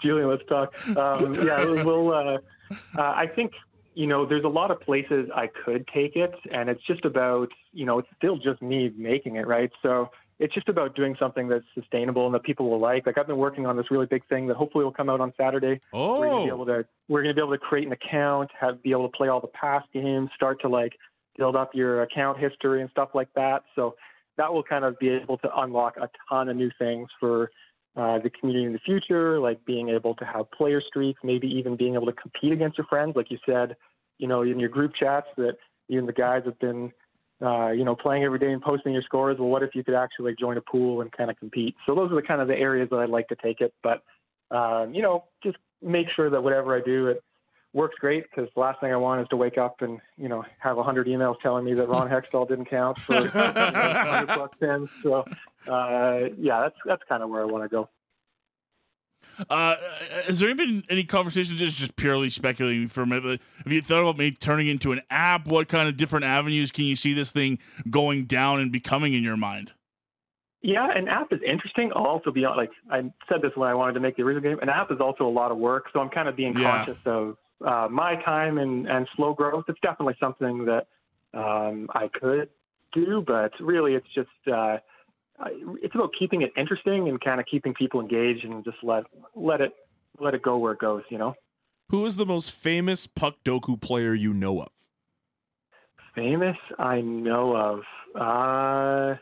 Julian, 0.02 0.30
let's 0.30 0.46
talk. 0.48 0.74
Um, 0.96 1.34
yeah, 1.36 1.64
we'll. 1.84 2.14
Uh, 2.14 2.38
uh, 2.72 3.02
I 3.02 3.28
think 3.28 3.52
you 4.00 4.08
know, 4.08 4.26
there's 4.26 4.46
a 4.46 4.48
lot 4.48 4.72
of 4.72 4.80
places 4.80 5.30
I 5.36 5.48
could 5.66 5.86
take 5.94 6.16
it, 6.16 6.34
and 6.54 6.70
it's 6.70 6.82
just 6.88 7.04
about, 7.04 7.50
you 7.74 7.86
know, 7.86 8.00
it's 8.00 8.08
still 8.16 8.38
just 8.38 8.62
me 8.62 8.94
making 8.96 9.36
it, 9.36 9.46
right? 9.46 9.70
So 9.82 10.10
it's 10.40 10.54
just 10.54 10.70
about 10.70 10.96
doing 10.96 11.18
something 11.20 11.50
that's 11.50 11.66
sustainable 11.76 12.26
and 12.26 12.34
that 12.34 12.44
people 12.44 12.70
will 12.70 12.80
like. 12.80 13.06
Like 13.06 13.18
I've 13.18 13.28
been 13.28 13.36
working 13.36 13.66
on 13.66 13.76
this 13.76 13.92
really 13.92 14.06
big 14.06 14.26
thing 14.30 14.48
that 14.48 14.56
hopefully 14.56 14.86
will 14.86 14.94
come 14.94 15.10
out 15.10 15.20
on 15.20 15.34
Saturday. 15.36 15.82
Oh, 15.92 16.18
we're 16.18 16.30
gonna 16.30 16.46
be 16.46 16.50
able 16.50 16.66
to 16.68 16.86
we're 17.10 17.24
gonna 17.24 17.34
be 17.34 17.42
able 17.42 17.52
to 17.52 17.58
create 17.58 17.88
an 17.88 17.92
account, 17.92 18.50
have 18.58 18.82
be 18.82 18.92
able 18.92 19.10
to 19.10 19.18
play 19.18 19.28
all 19.28 19.42
the 19.42 19.48
past 19.48 19.90
games, 19.94 20.30
start 20.34 20.62
to 20.62 20.70
like 20.70 20.94
build 21.38 21.58
up 21.58 21.72
your 21.74 22.04
account 22.04 22.40
history 22.40 22.80
and 22.80 22.90
stuff 22.92 23.10
like 23.14 23.28
that. 23.36 23.64
So 23.76 23.96
that 24.38 24.54
will 24.54 24.64
kind 24.64 24.86
of 24.86 24.98
be 25.00 25.10
able 25.10 25.40
to 25.40 25.50
unlock 25.58 25.98
a 25.98 26.10
ton 26.30 26.48
of 26.48 26.56
new 26.56 26.72
things 26.80 27.10
for 27.20 27.52
uh, 27.98 28.18
the 28.20 28.30
community 28.30 28.66
in 28.66 28.72
the 28.72 28.80
future, 28.80 29.40
like 29.40 29.66
being 29.66 29.90
able 29.90 30.16
to 30.16 30.24
have 30.24 30.50
player 30.52 30.82
streaks, 30.88 31.20
maybe 31.22 31.48
even 31.48 31.76
being 31.76 31.96
able 31.96 32.06
to 32.06 32.14
compete 32.14 32.54
against 32.54 32.78
your 32.78 32.88
friends, 32.88 33.14
like 33.18 33.30
you 33.30 33.38
said, 33.46 33.76
you 34.20 34.28
know, 34.28 34.44
in 34.44 34.60
your 34.60 34.70
group 34.70 34.94
chats 35.00 35.28
that 35.38 35.58
you 35.88 35.98
and 35.98 36.08
the 36.08 36.14
guys 36.14 36.44
have 36.46 36.60
been, 36.60 36.92
uh, 37.42 37.70
you 37.72 37.84
know, 37.84 37.96
playing 37.96 38.24
every 38.24 38.38
day 38.38 38.52
and 38.52 38.62
posting 38.62 38.94
your 38.94 39.02
scores. 39.02 39.38
Well, 39.40 39.50
what 39.50 39.64
if 39.64 39.74
you 39.74 39.84
could 39.84 39.96
actually 39.96 40.36
join 40.40 40.58
a 40.58 40.62
pool 40.62 41.02
and 41.02 41.12
kind 41.12 41.32
of 41.32 41.40
compete? 41.40 41.76
So 41.86 41.96
those 41.96 42.12
are 42.12 42.16
the 42.16 42.22
kind 42.22 42.42
of 42.42 42.48
the 42.48 42.56
areas 42.56 42.90
that 42.92 42.98
I'd 42.98 43.10
like 43.10 43.28
to 43.30 43.36
take 43.36 43.62
it. 43.62 43.74
But, 43.82 44.04
um, 44.56 44.94
you 44.94 45.02
know, 45.02 45.26
just 45.44 45.58
make 45.82 46.08
sure 46.16 46.30
that 46.30 46.44
whatever 46.44 46.76
I 46.76 46.82
do, 46.82 47.08
it 47.08 47.24
works 47.74 47.96
great 48.00 48.24
because 48.30 48.50
the 48.54 48.60
last 48.60 48.80
thing 48.82 48.92
I 48.92 48.98
want 48.98 49.22
is 49.22 49.28
to 49.30 49.38
wake 49.38 49.58
up 49.58 49.82
and 49.82 50.00
you 50.18 50.28
know 50.28 50.44
have 50.60 50.78
a 50.78 50.84
hundred 50.84 51.08
emails 51.08 51.36
telling 51.42 51.66
me 51.66 51.74
that 51.76 51.88
Ron 51.88 52.10
Hextall 52.10 52.48
didn't 52.48 52.66
count 52.66 53.00
for 53.00 53.16
you 53.16 53.24
know, 53.26 53.30
hundred 53.32 54.34
plus 54.34 54.52
pins. 54.60 54.90
So 55.04 55.24
uh, 55.72 56.30
yeah, 56.38 56.62
that's 56.62 56.76
that's 56.86 57.04
kind 57.08 57.24
of 57.24 57.30
where 57.30 57.42
I 57.42 57.46
want 57.46 57.64
to 57.64 57.70
go. 57.70 57.90
Uh, 59.50 59.76
has 60.26 60.40
there 60.40 60.54
been 60.56 60.84
any 60.90 61.04
conversation? 61.04 61.58
This 61.58 61.70
is 61.70 61.76
just 61.76 61.96
purely 61.96 62.30
speculating 62.30 62.88
for 62.88 63.02
a 63.02 63.08
minute. 63.08 63.42
Have 63.64 63.72
you 63.72 63.82
thought 63.82 64.02
about 64.02 64.18
maybe 64.18 64.36
turning 64.36 64.68
into 64.68 64.92
an 64.92 65.02
app? 65.10 65.48
What 65.48 65.68
kind 65.68 65.88
of 65.88 65.96
different 65.98 66.26
avenues 66.26 66.72
can 66.72 66.86
you 66.86 66.96
see 66.96 67.14
this 67.14 67.32
thing 67.32 67.60
going 67.90 68.26
down 68.26 68.60
and 68.60 68.72
becoming 68.72 69.14
in 69.14 69.24
your 69.24 69.38
mind? 69.38 69.72
Yeah, 70.62 70.90
an 70.94 71.08
app 71.08 71.32
is 71.32 71.40
interesting. 71.48 71.92
I'll 71.96 72.06
also 72.06 72.32
be 72.32 72.42
like 72.42 72.72
I 72.92 73.02
said 73.30 73.42
this 73.42 73.52
when 73.56 73.70
I 73.70 73.74
wanted 73.76 73.94
to 73.94 74.02
make 74.02 74.18
the 74.18 74.24
original 74.24 74.44
game. 74.44 74.60
An 74.62 74.70
app 74.70 74.92
is 74.92 74.98
also 75.00 75.26
a 75.26 75.30
lot 75.30 75.52
of 75.52 75.58
work, 75.58 75.86
so 75.94 76.00
I'm 76.02 76.10
kind 76.10 76.28
of 76.28 76.36
being 76.36 76.58
Yeah. 76.58 76.86
conscious 76.86 77.02
of 77.06 77.38
uh, 77.66 77.88
my 77.90 78.16
time 78.24 78.58
and 78.58 78.88
and 78.88 79.08
slow 79.16 79.34
growth. 79.34 79.66
It's 79.70 79.80
definitely 79.82 80.16
something 80.20 80.66
that 80.66 80.88
um, 81.34 81.90
I 81.94 82.10
could 82.10 82.50
do, 82.92 83.24
but 83.26 83.52
really, 83.62 83.94
it's 83.94 84.08
just 84.14 84.30
uh, 84.54 84.78
it's 85.82 85.96
about 85.96 86.12
keeping 86.18 86.42
it 86.42 86.52
interesting 86.58 87.08
and 87.08 87.20
kind 87.22 87.40
of 87.40 87.46
keeping 87.46 87.74
people 87.74 88.02
engaged 88.02 88.46
and 88.46 88.64
just 88.64 88.78
let 88.84 89.04
let 89.36 89.62
it 89.62 89.72
let 90.20 90.34
it 90.34 90.42
go 90.42 90.58
where 90.58 90.74
it 90.74 90.80
goes. 90.80 91.04
You 91.10 91.18
know, 91.18 91.36
Who 91.90 92.06
is 92.06 92.18
the 92.18 92.26
most 92.26 92.52
famous 92.52 93.08
Puck 93.08 93.36
Doku 93.46 93.80
player 93.80 94.14
you 94.14 94.34
know 94.34 94.62
of? 94.62 94.70
famous 96.16 96.58
I 96.78 97.02
know 97.02 97.56
of. 97.56 97.82
Uh, 98.20 99.16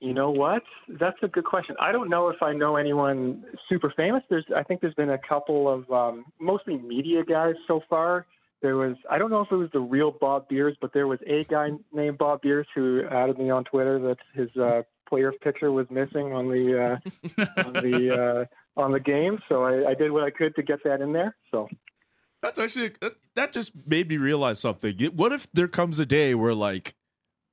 you 0.00 0.14
know 0.14 0.30
what? 0.30 0.62
That's 1.00 1.16
a 1.22 1.28
good 1.28 1.44
question. 1.44 1.74
I 1.80 1.90
don't 1.92 2.08
know 2.08 2.28
if 2.28 2.42
I 2.42 2.52
know 2.52 2.76
anyone 2.76 3.44
super 3.68 3.92
famous. 3.96 4.22
There's, 4.28 4.44
I 4.54 4.62
think 4.62 4.80
there's 4.80 4.94
been 4.94 5.10
a 5.10 5.18
couple 5.18 5.68
of 5.68 5.90
um, 5.90 6.26
mostly 6.40 6.76
media 6.78 7.24
guys 7.24 7.54
so 7.66 7.80
far. 7.88 8.26
There 8.60 8.76
was, 8.76 8.96
I 9.08 9.18
don't 9.18 9.30
know 9.30 9.42
if 9.42 9.52
it 9.52 9.56
was 9.56 9.70
the 9.72 9.80
real 9.80 10.10
Bob 10.10 10.48
Beers, 10.48 10.76
but 10.80 10.92
there 10.92 11.06
was 11.06 11.20
a 11.26 11.44
guy 11.44 11.68
named 11.92 12.18
Bob 12.18 12.42
Beers 12.42 12.66
who 12.74 13.02
added 13.08 13.38
me 13.38 13.50
on 13.50 13.64
Twitter 13.64 13.98
that 14.00 14.16
his 14.34 14.48
uh, 14.56 14.82
player's 15.08 15.34
picture 15.42 15.70
was 15.70 15.86
missing 15.90 16.32
on 16.32 16.48
the 16.48 16.98
uh, 17.38 17.62
on 17.64 17.72
the 17.72 18.46
uh, 18.76 18.80
on 18.80 18.92
the 18.92 19.00
game. 19.00 19.38
So 19.48 19.64
I, 19.64 19.90
I 19.90 19.94
did 19.94 20.10
what 20.10 20.24
I 20.24 20.30
could 20.30 20.54
to 20.56 20.62
get 20.62 20.82
that 20.84 21.00
in 21.00 21.12
there. 21.12 21.36
So 21.50 21.68
That's 22.42 22.58
actually 22.58 22.92
that, 23.34 23.52
just 23.52 23.72
made 23.86 24.08
me 24.08 24.16
realize 24.16 24.60
something. 24.60 24.96
What 25.14 25.32
if 25.32 25.50
there 25.52 25.68
comes 25.68 25.98
a 25.98 26.06
day 26.06 26.34
where 26.34 26.54
like 26.54 26.94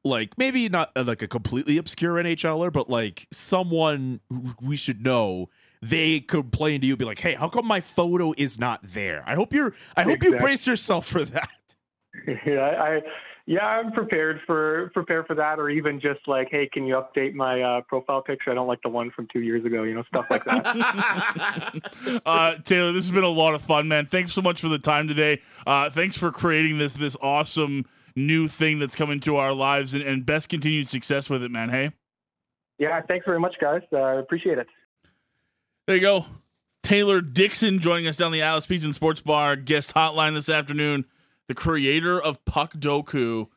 like 0.03 0.37
maybe 0.37 0.69
not 0.69 0.91
uh, 0.95 1.03
like 1.03 1.21
a 1.21 1.27
completely 1.27 1.77
obscure 1.77 2.15
NHLer, 2.15 2.71
but 2.71 2.89
like 2.89 3.27
someone 3.31 4.21
who 4.29 4.53
we 4.61 4.75
should 4.75 5.03
know, 5.03 5.49
they 5.89 6.19
complain 6.19 6.81
to 6.81 6.87
you, 6.87 6.97
be 6.97 7.05
like, 7.05 7.19
"Hey, 7.19 7.35
how 7.35 7.49
come 7.49 7.65
my 7.65 7.81
photo 7.81 8.33
is 8.37 8.59
not 8.59 8.81
there?" 8.83 9.23
I 9.25 9.35
hope 9.35 9.53
you're. 9.53 9.73
I 9.95 10.03
hope 10.03 10.23
you 10.23 10.37
brace 10.37 10.67
yourself 10.67 11.05
for 11.05 11.23
that. 11.25 11.49
yeah, 12.45 12.61
I 12.61 13.01
yeah, 13.47 13.63
I'm 13.63 13.91
prepared 13.91 14.41
for 14.47 14.89
prepared 14.93 15.27
for 15.27 15.35
that, 15.35 15.59
or 15.59 15.69
even 15.69 16.01
just 16.01 16.27
like, 16.27 16.47
hey, 16.49 16.67
can 16.71 16.87
you 16.87 16.95
update 16.95 17.35
my 17.35 17.61
uh, 17.61 17.81
profile 17.81 18.21
picture? 18.21 18.51
I 18.51 18.55
don't 18.55 18.67
like 18.67 18.81
the 18.81 18.89
one 18.89 19.11
from 19.11 19.27
two 19.31 19.41
years 19.41 19.63
ago. 19.63 19.83
You 19.83 19.93
know, 19.93 20.03
stuff 20.03 20.25
like 20.31 20.43
that. 20.45 22.21
uh, 22.25 22.55
Taylor, 22.65 22.91
this 22.91 23.03
has 23.03 23.11
been 23.11 23.23
a 23.23 23.29
lot 23.29 23.53
of 23.53 23.61
fun, 23.61 23.87
man. 23.87 24.07
Thanks 24.07 24.33
so 24.33 24.41
much 24.41 24.61
for 24.61 24.69
the 24.69 24.79
time 24.79 25.07
today. 25.07 25.41
Uh, 25.67 25.91
thanks 25.91 26.17
for 26.17 26.31
creating 26.31 26.79
this 26.79 26.93
this 26.93 27.15
awesome 27.21 27.85
new 28.15 28.47
thing 28.47 28.79
that's 28.79 28.95
come 28.95 29.11
into 29.11 29.35
our 29.35 29.53
lives, 29.53 29.93
and, 29.93 30.01
and 30.01 30.25
best 30.25 30.49
continued 30.49 30.89
success 30.89 31.29
with 31.29 31.43
it, 31.43 31.51
man. 31.51 31.69
Hey, 31.69 31.91
yeah, 32.79 32.99
thanks 33.07 33.25
very 33.27 33.39
much, 33.39 33.55
guys. 33.61 33.81
Uh, 33.93 34.17
appreciate 34.17 34.57
it. 34.57 34.67
There 35.87 35.95
you 35.95 36.01
go. 36.01 36.25
Taylor 36.83 37.19
Dixon 37.21 37.79
joining 37.79 38.07
us 38.07 38.17
down 38.17 38.31
the 38.31 38.41
Alice 38.41 38.65
Pizza 38.65 38.85
and 38.85 38.95
Sports 38.95 39.21
Bar 39.21 39.55
guest 39.55 39.93
hotline 39.95 40.35
this 40.35 40.49
afternoon. 40.49 41.05
The 41.47 41.55
creator 41.55 42.21
of 42.21 42.43
Puck 42.45 42.73
Doku, 42.73 43.47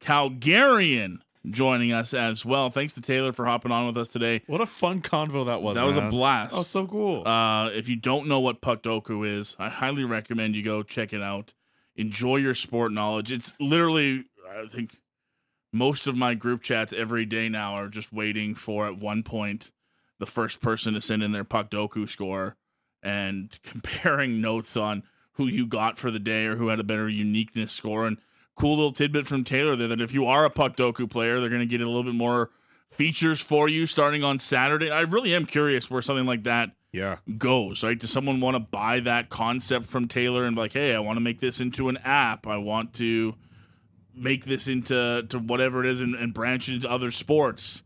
Calgarian, 0.00 1.18
joining 1.48 1.92
us 1.92 2.14
as 2.14 2.44
well. 2.44 2.70
Thanks 2.70 2.94
to 2.94 3.00
Taylor 3.00 3.32
for 3.32 3.46
hopping 3.46 3.72
on 3.72 3.86
with 3.86 3.96
us 3.96 4.08
today. 4.08 4.42
What 4.46 4.60
a 4.60 4.66
fun 4.66 5.00
convo 5.02 5.46
that 5.46 5.62
was. 5.62 5.76
That 5.76 5.86
was 5.86 5.96
a 5.96 6.02
man. 6.02 6.10
blast. 6.10 6.54
Oh, 6.54 6.62
so 6.62 6.86
cool. 6.86 7.26
Uh, 7.26 7.68
if 7.68 7.88
you 7.88 7.96
don't 7.96 8.28
know 8.28 8.40
what 8.40 8.60
Puck 8.60 8.82
Doku 8.82 9.26
is, 9.26 9.56
I 9.58 9.68
highly 9.68 10.04
recommend 10.04 10.54
you 10.56 10.62
go 10.62 10.82
check 10.82 11.12
it 11.12 11.22
out. 11.22 11.54
Enjoy 11.96 12.36
your 12.36 12.54
sport 12.54 12.92
knowledge. 12.92 13.30
It's 13.30 13.54
literally, 13.60 14.24
I 14.48 14.66
think, 14.68 14.96
most 15.72 16.06
of 16.06 16.16
my 16.16 16.34
group 16.34 16.62
chats 16.62 16.92
every 16.92 17.24
day 17.24 17.48
now 17.48 17.74
are 17.74 17.88
just 17.88 18.12
waiting 18.12 18.54
for 18.54 18.86
at 18.86 18.98
one 18.98 19.22
point 19.22 19.70
the 20.18 20.26
first 20.26 20.60
person 20.60 20.94
to 20.94 21.00
send 21.00 21.22
in 21.22 21.32
their 21.32 21.44
Puck 21.44 21.70
Doku 21.70 22.08
score 22.08 22.56
and 23.02 23.58
comparing 23.62 24.40
notes 24.40 24.76
on 24.76 25.02
who 25.32 25.46
you 25.46 25.66
got 25.66 25.98
for 25.98 26.10
the 26.10 26.18
day 26.18 26.46
or 26.46 26.56
who 26.56 26.68
had 26.68 26.80
a 26.80 26.84
better 26.84 27.08
uniqueness 27.08 27.72
score. 27.72 28.06
And 28.06 28.18
cool 28.56 28.76
little 28.76 28.92
tidbit 28.92 29.26
from 29.26 29.44
Taylor 29.44 29.76
there 29.76 29.88
that 29.88 30.00
if 30.00 30.12
you 30.12 30.26
are 30.26 30.44
a 30.44 30.50
Puck 30.50 30.76
Doku 30.76 31.10
player, 31.10 31.40
they're 31.40 31.48
going 31.48 31.60
to 31.60 31.66
get 31.66 31.80
a 31.80 31.86
little 31.86 32.04
bit 32.04 32.14
more 32.14 32.50
features 32.90 33.40
for 33.40 33.68
you 33.68 33.86
starting 33.86 34.22
on 34.22 34.38
Saturday. 34.38 34.90
I 34.90 35.00
really 35.00 35.34
am 35.34 35.46
curious 35.46 35.90
where 35.90 36.02
something 36.02 36.26
like 36.26 36.44
that 36.44 36.70
yeah. 36.92 37.16
goes, 37.36 37.82
right? 37.82 37.98
Does 37.98 38.12
someone 38.12 38.40
want 38.40 38.54
to 38.54 38.60
buy 38.60 39.00
that 39.00 39.28
concept 39.28 39.86
from 39.86 40.06
Taylor 40.06 40.44
and 40.44 40.54
be 40.54 40.62
like, 40.62 40.72
hey, 40.72 40.94
I 40.94 41.00
want 41.00 41.16
to 41.16 41.20
make 41.20 41.40
this 41.40 41.60
into 41.60 41.88
an 41.88 41.96
app. 41.98 42.46
I 42.46 42.56
want 42.56 42.94
to 42.94 43.34
make 44.14 44.44
this 44.44 44.68
into 44.68 45.24
to 45.28 45.38
whatever 45.40 45.84
it 45.84 45.90
is 45.90 46.00
and, 46.00 46.14
and 46.14 46.32
branch 46.32 46.68
into 46.68 46.88
other 46.88 47.10
sports. 47.10 47.82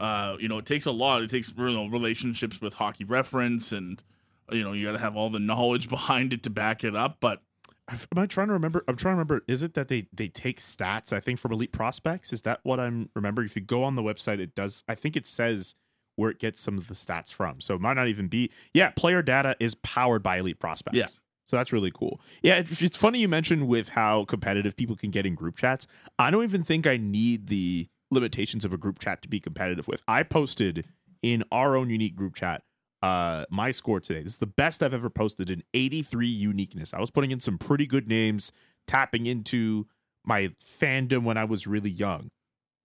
Uh, 0.00 0.36
you 0.40 0.48
know, 0.48 0.58
it 0.58 0.66
takes 0.66 0.86
a 0.86 0.90
lot. 0.90 1.22
It 1.22 1.30
takes 1.30 1.52
you 1.56 1.70
know, 1.70 1.86
relationships 1.86 2.60
with 2.60 2.74
hockey 2.74 3.04
reference 3.04 3.72
and 3.72 4.02
you 4.50 4.64
know, 4.64 4.72
you 4.72 4.86
got 4.86 4.92
to 4.92 4.98
have 4.98 5.16
all 5.16 5.30
the 5.30 5.38
knowledge 5.38 5.88
behind 5.90 6.32
it 6.32 6.42
to 6.44 6.50
back 6.50 6.82
it 6.84 6.96
up. 6.96 7.18
But 7.20 7.42
Am 7.90 8.18
I 8.18 8.26
trying 8.26 8.46
to 8.46 8.52
remember? 8.52 8.84
I'm 8.86 8.96
trying 8.96 9.14
to 9.14 9.18
remember. 9.18 9.42
Is 9.48 9.62
it 9.62 9.74
that 9.74 9.88
they 9.88 10.06
they 10.12 10.28
take 10.28 10.60
stats? 10.60 11.12
I 11.12 11.20
think 11.20 11.38
from 11.38 11.52
elite 11.52 11.72
prospects. 11.72 12.32
Is 12.32 12.42
that 12.42 12.60
what 12.62 12.78
I'm 12.78 13.10
remembering? 13.14 13.46
If 13.46 13.56
you 13.56 13.62
go 13.62 13.82
on 13.82 13.96
the 13.96 14.02
website, 14.02 14.38
it 14.38 14.54
does. 14.54 14.84
I 14.86 14.94
think 14.94 15.16
it 15.16 15.26
says 15.26 15.74
where 16.16 16.30
it 16.30 16.38
gets 16.38 16.60
some 16.60 16.78
of 16.78 16.86
the 16.86 16.94
stats 16.94 17.32
from. 17.32 17.60
So 17.60 17.74
it 17.74 17.80
might 17.80 17.94
not 17.94 18.06
even 18.06 18.28
be. 18.28 18.50
Yeah, 18.72 18.90
player 18.90 19.22
data 19.22 19.56
is 19.58 19.74
powered 19.76 20.22
by 20.22 20.38
elite 20.38 20.60
prospects. 20.60 20.96
Yeah. 20.96 21.06
So 21.46 21.56
that's 21.56 21.72
really 21.72 21.90
cool. 21.92 22.20
Yeah, 22.42 22.58
it's, 22.58 22.80
it's 22.80 22.96
funny 22.96 23.18
you 23.18 23.28
mentioned 23.28 23.66
with 23.66 23.88
how 23.88 24.24
competitive 24.26 24.76
people 24.76 24.94
can 24.94 25.10
get 25.10 25.26
in 25.26 25.34
group 25.34 25.56
chats. 25.56 25.86
I 26.16 26.30
don't 26.30 26.44
even 26.44 26.62
think 26.62 26.86
I 26.86 26.96
need 26.96 27.48
the 27.48 27.88
limitations 28.10 28.64
of 28.64 28.72
a 28.72 28.76
group 28.76 28.98
chat 28.98 29.22
to 29.22 29.28
be 29.28 29.40
competitive 29.40 29.88
with. 29.88 30.02
I 30.08 30.22
posted 30.22 30.86
in 31.22 31.44
our 31.52 31.76
own 31.76 31.90
unique 31.90 32.16
group 32.16 32.34
chat 32.34 32.62
uh 33.02 33.44
my 33.50 33.70
score 33.70 34.00
today. 34.00 34.22
This 34.22 34.34
is 34.34 34.38
the 34.38 34.46
best 34.46 34.82
I've 34.82 34.94
ever 34.94 35.10
posted 35.10 35.50
in 35.50 35.62
83 35.72 36.26
uniqueness. 36.26 36.92
I 36.92 37.00
was 37.00 37.10
putting 37.10 37.30
in 37.30 37.40
some 37.40 37.56
pretty 37.58 37.86
good 37.86 38.06
names, 38.08 38.52
tapping 38.86 39.26
into 39.26 39.86
my 40.24 40.50
fandom 40.64 41.22
when 41.24 41.38
I 41.38 41.44
was 41.44 41.66
really 41.66 41.90
young. 41.90 42.30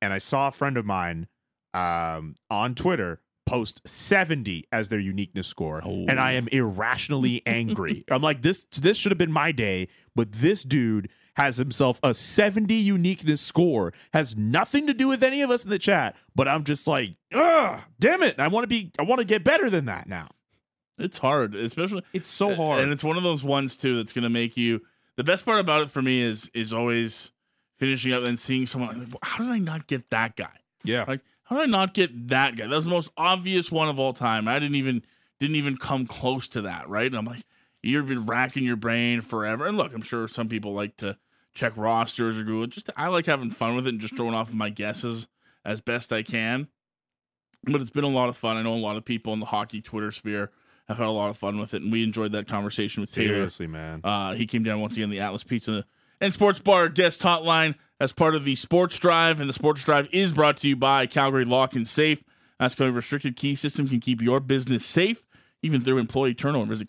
And 0.01 0.13
I 0.13 0.19
saw 0.19 0.47
a 0.47 0.51
friend 0.51 0.77
of 0.77 0.85
mine 0.85 1.27
um 1.73 2.35
on 2.49 2.75
Twitter 2.75 3.19
post 3.45 3.81
70 3.85 4.65
as 4.71 4.89
their 4.89 4.99
uniqueness 4.99 5.45
score 5.47 5.79
and 6.09 6.19
I 6.19 6.31
am 6.33 6.47
irrationally 6.47 7.43
angry. 7.45 8.03
I'm 8.09 8.21
like 8.21 8.41
this 8.41 8.63
this 8.65 8.97
should 8.97 9.11
have 9.11 9.19
been 9.19 9.31
my 9.31 9.51
day, 9.51 9.87
but 10.15 10.31
this 10.31 10.63
dude 10.63 11.09
has 11.35 11.57
himself 11.57 11.99
a 12.03 12.13
70 12.13 12.73
uniqueness 12.73 13.41
score. 13.41 13.93
Has 14.13 14.35
nothing 14.35 14.87
to 14.87 14.93
do 14.93 15.07
with 15.07 15.23
any 15.23 15.41
of 15.41 15.51
us 15.51 15.63
in 15.63 15.69
the 15.69 15.79
chat, 15.79 16.15
but 16.35 16.47
I'm 16.47 16.63
just 16.63 16.87
like, 16.87 17.15
"Ugh, 17.33 17.79
damn 17.99 18.23
it. 18.23 18.39
I 18.39 18.47
want 18.47 18.63
to 18.63 18.67
be 18.67 18.91
I 18.99 19.03
want 19.03 19.19
to 19.19 19.25
get 19.25 19.43
better 19.43 19.69
than 19.69 19.85
that 19.85 20.07
now." 20.07 20.29
it's 20.97 21.17
hard, 21.17 21.53
especially 21.55 22.01
It's 22.13 22.29
so 22.29 22.55
hard. 22.55 22.81
And 22.81 22.91
it's 22.93 23.03
one 23.03 23.17
of 23.17 23.23
those 23.23 23.43
ones 23.43 23.75
too 23.75 23.97
that's 23.97 24.13
going 24.13 24.23
to 24.23 24.29
make 24.29 24.55
you. 24.55 24.81
The 25.17 25.25
best 25.25 25.43
part 25.43 25.59
about 25.59 25.81
it 25.81 25.89
for 25.91 26.01
me 26.01 26.21
is 26.21 26.49
is 26.53 26.71
always 26.73 27.31
finishing 27.79 28.13
up 28.13 28.23
and 28.23 28.39
seeing 28.39 28.65
someone. 28.65 28.99
Like, 28.99 29.09
How 29.21 29.39
did 29.43 29.51
I 29.51 29.59
not 29.59 29.87
get 29.87 30.09
that 30.11 30.35
guy? 30.37 30.57
yeah. 30.83 31.03
Like, 31.07 31.19
how 31.43 31.57
did 31.57 31.63
I 31.63 31.65
not 31.65 31.93
get 31.93 32.29
that 32.29 32.55
guy? 32.55 32.65
That 32.67 32.75
was 32.75 32.85
the 32.85 32.91
most 32.91 33.09
obvious 33.17 33.69
one 33.71 33.89
of 33.89 33.99
all 33.99 34.13
time. 34.13 34.47
I 34.47 34.57
didn't 34.57 34.75
even 34.75 35.03
didn't 35.41 35.57
even 35.57 35.75
come 35.75 36.07
close 36.07 36.47
to 36.49 36.61
that, 36.61 36.87
right? 36.87 37.07
And 37.07 37.15
I'm 37.17 37.25
like, 37.25 37.43
you've 37.83 38.07
been 38.07 38.25
racking 38.25 38.63
your 38.63 38.77
brain 38.77 39.19
forever. 39.21 39.67
And 39.67 39.75
look, 39.77 39.93
I'm 39.93 40.01
sure 40.01 40.27
some 40.29 40.47
people 40.47 40.73
like 40.73 40.95
to 40.97 41.17
check 41.55 41.73
rosters 41.75 42.37
or 42.37 42.43
Google. 42.43 42.67
Just 42.67 42.89
I 42.95 43.07
like 43.07 43.25
having 43.25 43.49
fun 43.49 43.75
with 43.75 43.87
it 43.87 43.89
and 43.89 43.99
just 43.99 44.15
throwing 44.15 44.35
off 44.35 44.53
my 44.53 44.69
guesses 44.69 45.27
as 45.63 45.81
best 45.81 46.13
I 46.13 46.21
can. 46.21 46.67
But 47.63 47.81
it's 47.81 47.89
been 47.89 48.03
a 48.03 48.09
lot 48.09 48.29
of 48.29 48.37
fun. 48.37 48.57
I 48.57 48.61
know 48.61 48.75
a 48.75 48.77
lot 48.77 48.97
of 48.97 49.05
people 49.05 49.33
in 49.33 49.39
the 49.39 49.47
hockey 49.47 49.81
Twitter 49.81 50.11
sphere 50.11 50.51
have 50.87 50.97
had 50.97 51.07
a 51.07 51.11
lot 51.11 51.31
of 51.31 51.37
fun 51.37 51.57
with 51.59 51.73
it, 51.73 51.81
and 51.81 51.91
we 51.91 52.03
enjoyed 52.03 52.31
that 52.33 52.47
conversation 52.47 53.01
with 53.01 53.11
Taylor. 53.11 53.33
Seriously, 53.33 53.65
man. 53.65 54.01
Uh, 54.03 54.35
he 54.35 54.45
came 54.45 54.61
down 54.61 54.79
once 54.81 54.95
again 54.95 55.09
the 55.09 55.19
Atlas 55.19 55.43
Pizza 55.43 55.83
and 56.21 56.31
Sports 56.31 56.59
Bar 56.59 56.89
guest 56.89 57.21
hotline 57.21 57.73
as 57.99 58.11
part 58.11 58.35
of 58.35 58.45
the 58.45 58.55
Sports 58.55 58.99
Drive, 58.99 59.39
and 59.39 59.49
the 59.49 59.53
Sports 59.53 59.83
Drive 59.83 60.07
is 60.11 60.31
brought 60.31 60.57
to 60.57 60.67
you 60.67 60.75
by 60.75 61.07
Calgary 61.07 61.45
Lock 61.45 61.75
and 61.75 61.87
Safe. 61.87 62.23
That's 62.59 62.79
a 62.79 62.91
restricted 62.91 63.35
key 63.35 63.55
system 63.55 63.87
can 63.87 63.99
keep 63.99 64.21
your 64.21 64.39
business 64.39 64.85
safe, 64.85 65.25
even 65.63 65.81
through 65.81 65.97
employee 65.97 66.35
turnover. 66.35 66.67
Visit 66.67 66.87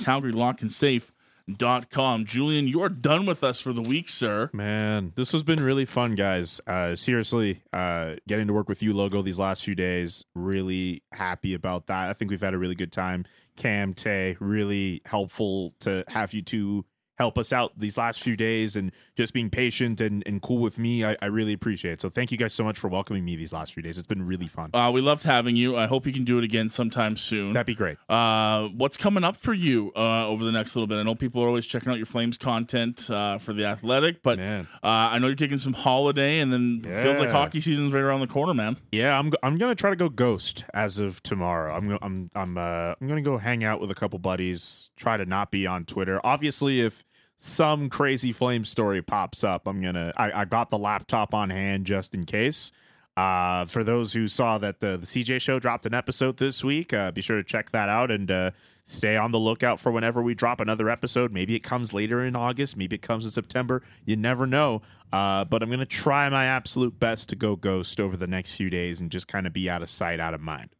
CalgaryLockandSafe.com. 1.48 2.24
Julian, 2.26 2.68
you 2.68 2.82
are 2.82 2.88
done 2.88 3.26
with 3.26 3.44
us 3.44 3.61
for 3.61 3.72
the 3.72 3.82
week, 3.82 4.09
sir. 4.09 4.50
Man, 4.52 5.12
this 5.16 5.32
has 5.32 5.42
been 5.42 5.62
really 5.62 5.85
fun, 5.85 6.14
guys. 6.14 6.61
Uh, 6.66 6.96
seriously, 6.96 7.62
uh, 7.72 8.14
getting 8.26 8.46
to 8.46 8.52
work 8.52 8.68
with 8.68 8.82
you, 8.82 8.94
Logo, 8.94 9.22
these 9.22 9.38
last 9.38 9.64
few 9.64 9.74
days, 9.74 10.24
really 10.35 11.02
happy 11.12 11.54
about 11.54 11.87
that. 11.87 12.11
I 12.11 12.12
think 12.12 12.30
we've 12.30 12.40
had 12.40 12.54
a 12.54 12.59
really 12.59 12.74
good 12.74 12.92
time. 12.92 13.24
Cam, 13.56 13.94
Tay, 13.94 14.37
really 14.40 15.00
helpful 15.06 15.74
to 15.80 16.04
have 16.09 16.35
you 16.35 16.42
two 16.42 16.85
help 17.16 17.38
us 17.38 17.52
out 17.52 17.72
these 17.79 17.98
last 17.98 18.22
few 18.22 18.37
days 18.37 18.76
and 18.76 18.92
just 19.16 19.33
being 19.33 19.50
patient 19.50 20.00
and, 20.00 20.22
and 20.26 20.40
cool 20.42 20.59
with 20.59 20.79
me. 20.79 21.05
I, 21.05 21.16
I 21.20 21.26
really 21.26 21.52
appreciate 21.52 21.92
it. 21.92 22.00
So 22.00 22.09
thank 22.09 22.31
you 22.31 22.38
guys 22.38 22.52
so 22.55 22.64
much 22.64 22.79
for 22.79 22.88
welcoming 22.88 23.24
me 23.24 23.37
these 23.37 23.52
last 23.52 23.72
few 23.74 23.83
days. 23.83 23.98
It's 23.98 24.07
been 24.07 24.26
really 24.26 24.46
fun. 24.48 24.70
Uh, 24.74 24.90
we 24.90 25.00
loved 25.00 25.22
having 25.22 25.57
you. 25.57 25.76
I 25.76 25.87
hope 25.87 26.07
you 26.07 26.12
can 26.12 26.24
do 26.24 26.38
it 26.38 26.44
again 26.44 26.68
sometime 26.68 27.16
soon. 27.16 27.52
That'd 27.52 27.66
be 27.66 27.74
great. 27.74 27.96
Uh, 28.09 28.68
what's 28.68 28.96
coming 28.96 29.24
up 29.24 29.37
for 29.37 29.55
you 29.55 29.92
uh, 29.96 30.26
over 30.29 30.44
the 30.44 30.52
next 30.52 30.76
little 30.76 30.87
bit? 30.87 30.98
I 30.98 31.02
know 31.02 31.14
people 31.14 31.42
are 31.42 31.48
always 31.48 31.66
checking 31.66 31.90
out 31.90 31.96
your 31.96 32.07
Flames 32.07 32.37
content 32.37 33.09
uh, 33.11 33.38
for 33.38 33.52
the 33.52 33.64
Athletic, 33.64 34.22
but 34.22 34.38
uh, 34.38 34.64
I 34.83 35.18
know 35.18 35.26
you're 35.26 35.37
taking 35.37 35.59
some 35.59 35.72
holiday, 35.72 36.40
and 36.40 36.52
then 36.52 36.83
it 36.85 37.02
feels 37.02 37.18
like 37.18 37.31
hockey 37.31 37.61
season's 37.61 37.92
right 37.92 38.02
around 38.02 38.20
the 38.20 38.26
corner, 38.26 38.55
man. 38.55 38.76
Yeah, 38.92 39.18
I'm 39.18 39.33
I'm 39.42 39.57
gonna 39.59 39.74
try 39.74 39.90
to 39.90 39.96
go 39.96 40.09
ghost 40.09 40.64
as 40.74 40.98
of 40.98 41.22
tomorrow. 41.22 41.74
I'm 41.74 41.98
I'm 42.02 42.31
I'm 42.35 42.59
uh 42.59 42.94
I'm 43.00 43.09
gonna 43.09 43.22
go 43.22 43.38
hang 43.38 43.64
out 43.64 43.81
with 43.81 43.90
a 43.90 43.94
couple 43.94 44.18
buddies. 44.18 44.90
Try 44.96 45.16
to 45.16 45.24
not 45.24 45.50
be 45.50 45.66
on 45.66 45.85
Twitter. 45.85 46.20
Obviously, 46.24 46.81
if 46.81 47.05
some 47.38 47.88
crazy 47.88 48.33
flame 48.33 48.64
story 48.64 49.03
pops 49.03 49.44
up, 49.44 49.66
I'm 49.66 49.83
gonna 49.83 50.12
I, 50.16 50.42
I 50.42 50.44
got 50.44 50.70
the 50.70 50.79
laptop 50.79 51.35
on 51.35 51.51
hand 51.51 51.87
just 51.87 52.14
in 52.14 52.25
case. 52.25 52.72
Uh, 53.16 53.64
for 53.64 53.83
those 53.83 54.12
who 54.12 54.29
saw 54.29 54.59
that 54.59 54.81
the 54.81 54.99
the 54.99 55.07
CJ 55.07 55.40
show 55.40 55.59
dropped 55.59 55.87
an 55.87 55.94
episode 55.94 56.37
this 56.37 56.62
week, 56.62 56.92
uh, 56.92 57.11
be 57.11 57.22
sure 57.22 57.37
to 57.37 57.44
check 57.44 57.70
that 57.72 57.88
out 57.88 58.11
and 58.11 58.31
uh, 58.31 58.51
stay 58.85 59.16
on 59.16 59.33
the 59.33 59.38
lookout 59.38 59.81
for 59.81 59.90
whenever 59.90 60.20
we 60.22 60.35
drop 60.35 60.61
another 60.61 60.90
episode. 60.90 61.33
Maybe 61.33 61.55
it 61.55 61.62
comes 61.62 61.94
later 61.94 62.22
in 62.22 62.37
August, 62.37 62.77
maybe 62.77 62.96
it 62.96 63.03
comes 63.03 63.25
in 63.25 63.31
September. 63.31 63.83
You 64.05 64.16
never 64.16 64.46
know. 64.46 64.83
Uh, 65.12 65.44
but 65.44 65.62
I'm 65.62 65.70
gonna 65.70 65.87
try 65.87 66.29
my 66.29 66.44
absolute 66.44 66.99
best 67.01 67.31
to 67.31 67.37
go 67.37 67.57
ghost 67.57 68.01
over 68.01 68.18
the 68.18 68.27
next 68.27 68.51
few 68.51 68.68
days 68.68 69.01
and 69.01 69.11
just 69.11 69.29
kind 69.29 69.46
of 69.46 69.53
be 69.55 69.70
out 69.70 69.83
of 69.83 69.88
sight, 69.88 70.20
out 70.20 70.35
of 70.35 70.42
mind. 70.42 70.75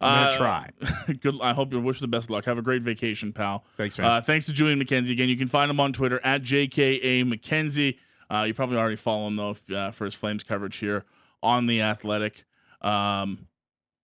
I'm 0.00 0.14
gonna 0.16 0.26
Uh, 0.28 0.36
try. 0.36 0.70
Good. 1.20 1.38
I 1.42 1.52
hope 1.54 1.72
you 1.72 1.80
wish 1.80 2.00
the 2.00 2.06
best 2.08 2.30
luck. 2.30 2.44
Have 2.46 2.58
a 2.58 2.62
great 2.62 2.82
vacation, 2.82 3.32
pal. 3.32 3.64
Thanks, 3.76 3.98
man. 3.98 4.06
Uh, 4.10 4.20
thanks 4.20 4.46
to 4.46 4.52
Julian 4.52 4.82
McKenzie 4.82 5.10
again. 5.10 5.28
You 5.28 5.36
can 5.36 5.48
find 5.48 5.70
him 5.70 5.80
on 5.80 5.92
Twitter 5.92 6.20
at 6.24 6.42
JKA 6.42 7.24
McKenzie. 7.24 7.96
Uh, 8.30 8.42
you 8.44 8.54
probably 8.54 8.76
already 8.76 8.96
follow 8.96 9.26
him 9.28 9.36
though 9.36 9.56
uh, 9.76 9.90
for 9.92 10.04
his 10.06 10.14
Flames 10.14 10.42
coverage 10.42 10.76
here 10.76 11.04
on 11.42 11.66
the 11.66 11.80
Athletic. 11.82 12.44
Um, 12.80 13.46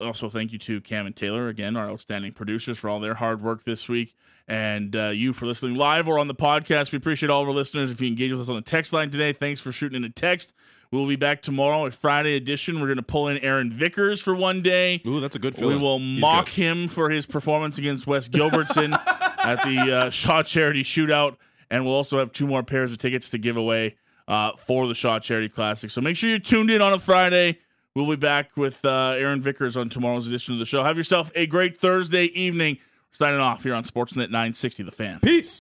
also, 0.01 0.31
thank 0.31 0.53
you 0.53 0.59
to 0.61 0.81
Cam 0.81 1.05
and 1.07 1.15
Taylor 1.15 1.49
again, 1.49 1.77
our 1.77 1.91
outstanding 1.91 2.33
producers, 2.33 2.79
for 2.79 2.89
all 2.89 3.01
their 3.01 3.15
hard 3.15 3.43
work 3.43 3.65
this 3.65 3.87
week, 3.87 4.15
and 4.49 4.97
uh, 4.97 5.09
you 5.09 5.35
for 5.35 5.45
listening 5.45 5.75
live 5.77 6.09
or 6.09 6.19
on 6.19 6.27
the 6.27 6.35
podcast. 6.35 6.91
We 6.93 6.97
appreciate 6.97 7.29
all 7.29 7.43
of 7.43 7.49
our 7.49 7.55
listeners. 7.55 7.91
If 7.91 8.01
you 8.01 8.09
engage 8.09 8.31
with 8.33 8.41
us 8.41 8.49
on 8.49 8.55
the 8.57 8.63
text 8.63 8.95
line 8.95 9.11
today, 9.11 9.35
thanks 9.35 9.61
for 9.61 9.73
shooting 9.73 9.97
in 9.97 10.05
a 10.05 10.09
text. 10.11 10.55
We'll 10.93 11.07
be 11.07 11.15
back 11.15 11.41
tomorrow 11.41 11.87
at 11.87 11.95
Friday 11.95 12.35
edition. 12.35 12.81
We're 12.81 12.89
going 12.89 12.97
to 12.97 13.03
pull 13.05 13.29
in 13.29 13.39
Aaron 13.39 13.73
Vickers 13.73 14.21
for 14.21 14.35
one 14.35 14.61
day. 14.61 15.01
Ooh, 15.07 15.21
that's 15.21 15.37
a 15.37 15.39
good 15.39 15.57
We 15.57 15.77
will 15.77 16.01
mock 16.01 16.49
him 16.49 16.89
for 16.89 17.11
his 17.11 17.27
performance 17.27 17.79
against 17.79 18.09
Wes 18.09 18.29
Gilbertson 18.29 18.93
at 19.39 19.63
the 19.63 19.95
uh, 19.95 20.11
Shaw 20.11 20.43
Charity 20.43 20.83
Shootout, 20.83 21.37
and 21.71 21.85
we'll 21.85 21.95
also 21.95 22.19
have 22.19 22.33
two 22.33 22.49
more 22.49 22.65
pairs 22.65 22.91
of 22.91 22.99
tickets 22.99 23.31
to 23.31 23.39
give 23.39 23.57
away 23.57 23.95
uh, 24.27 24.51
for 24.57 24.89
the 24.89 24.95
Shaw 24.97 25.21
Charity 25.21 25.49
Classic. 25.49 25.91
So 25.91 26.01
make 26.01 26.17
sure 26.17 26.29
you're 26.29 26.41
tuned 26.41 26.73
in 26.73 26.83
on 26.83 26.93
a 26.93 26.99
Friday. 26.99 27.61
We'll 27.95 28.11
be 28.11 28.17
back 28.17 28.57
with 28.57 28.85
uh, 28.85 29.15
Aaron 29.17 29.41
Vickers 29.41 29.77
on 29.77 29.91
tomorrow's 29.91 30.27
edition 30.27 30.55
of 30.55 30.59
the 30.59 30.67
show. 30.67 30.83
Have 30.83 30.97
yourself 30.97 31.31
a 31.37 31.47
great 31.47 31.77
Thursday 31.77 32.25
evening. 32.25 32.79
Signing 33.13 33.41
off 33.41 33.65
here 33.65 33.75
on 33.75 33.83
Sportsnet 33.83 34.31
960, 34.31 34.85
The 34.85 34.93
Fan. 34.93 35.19
Peace. 35.21 35.59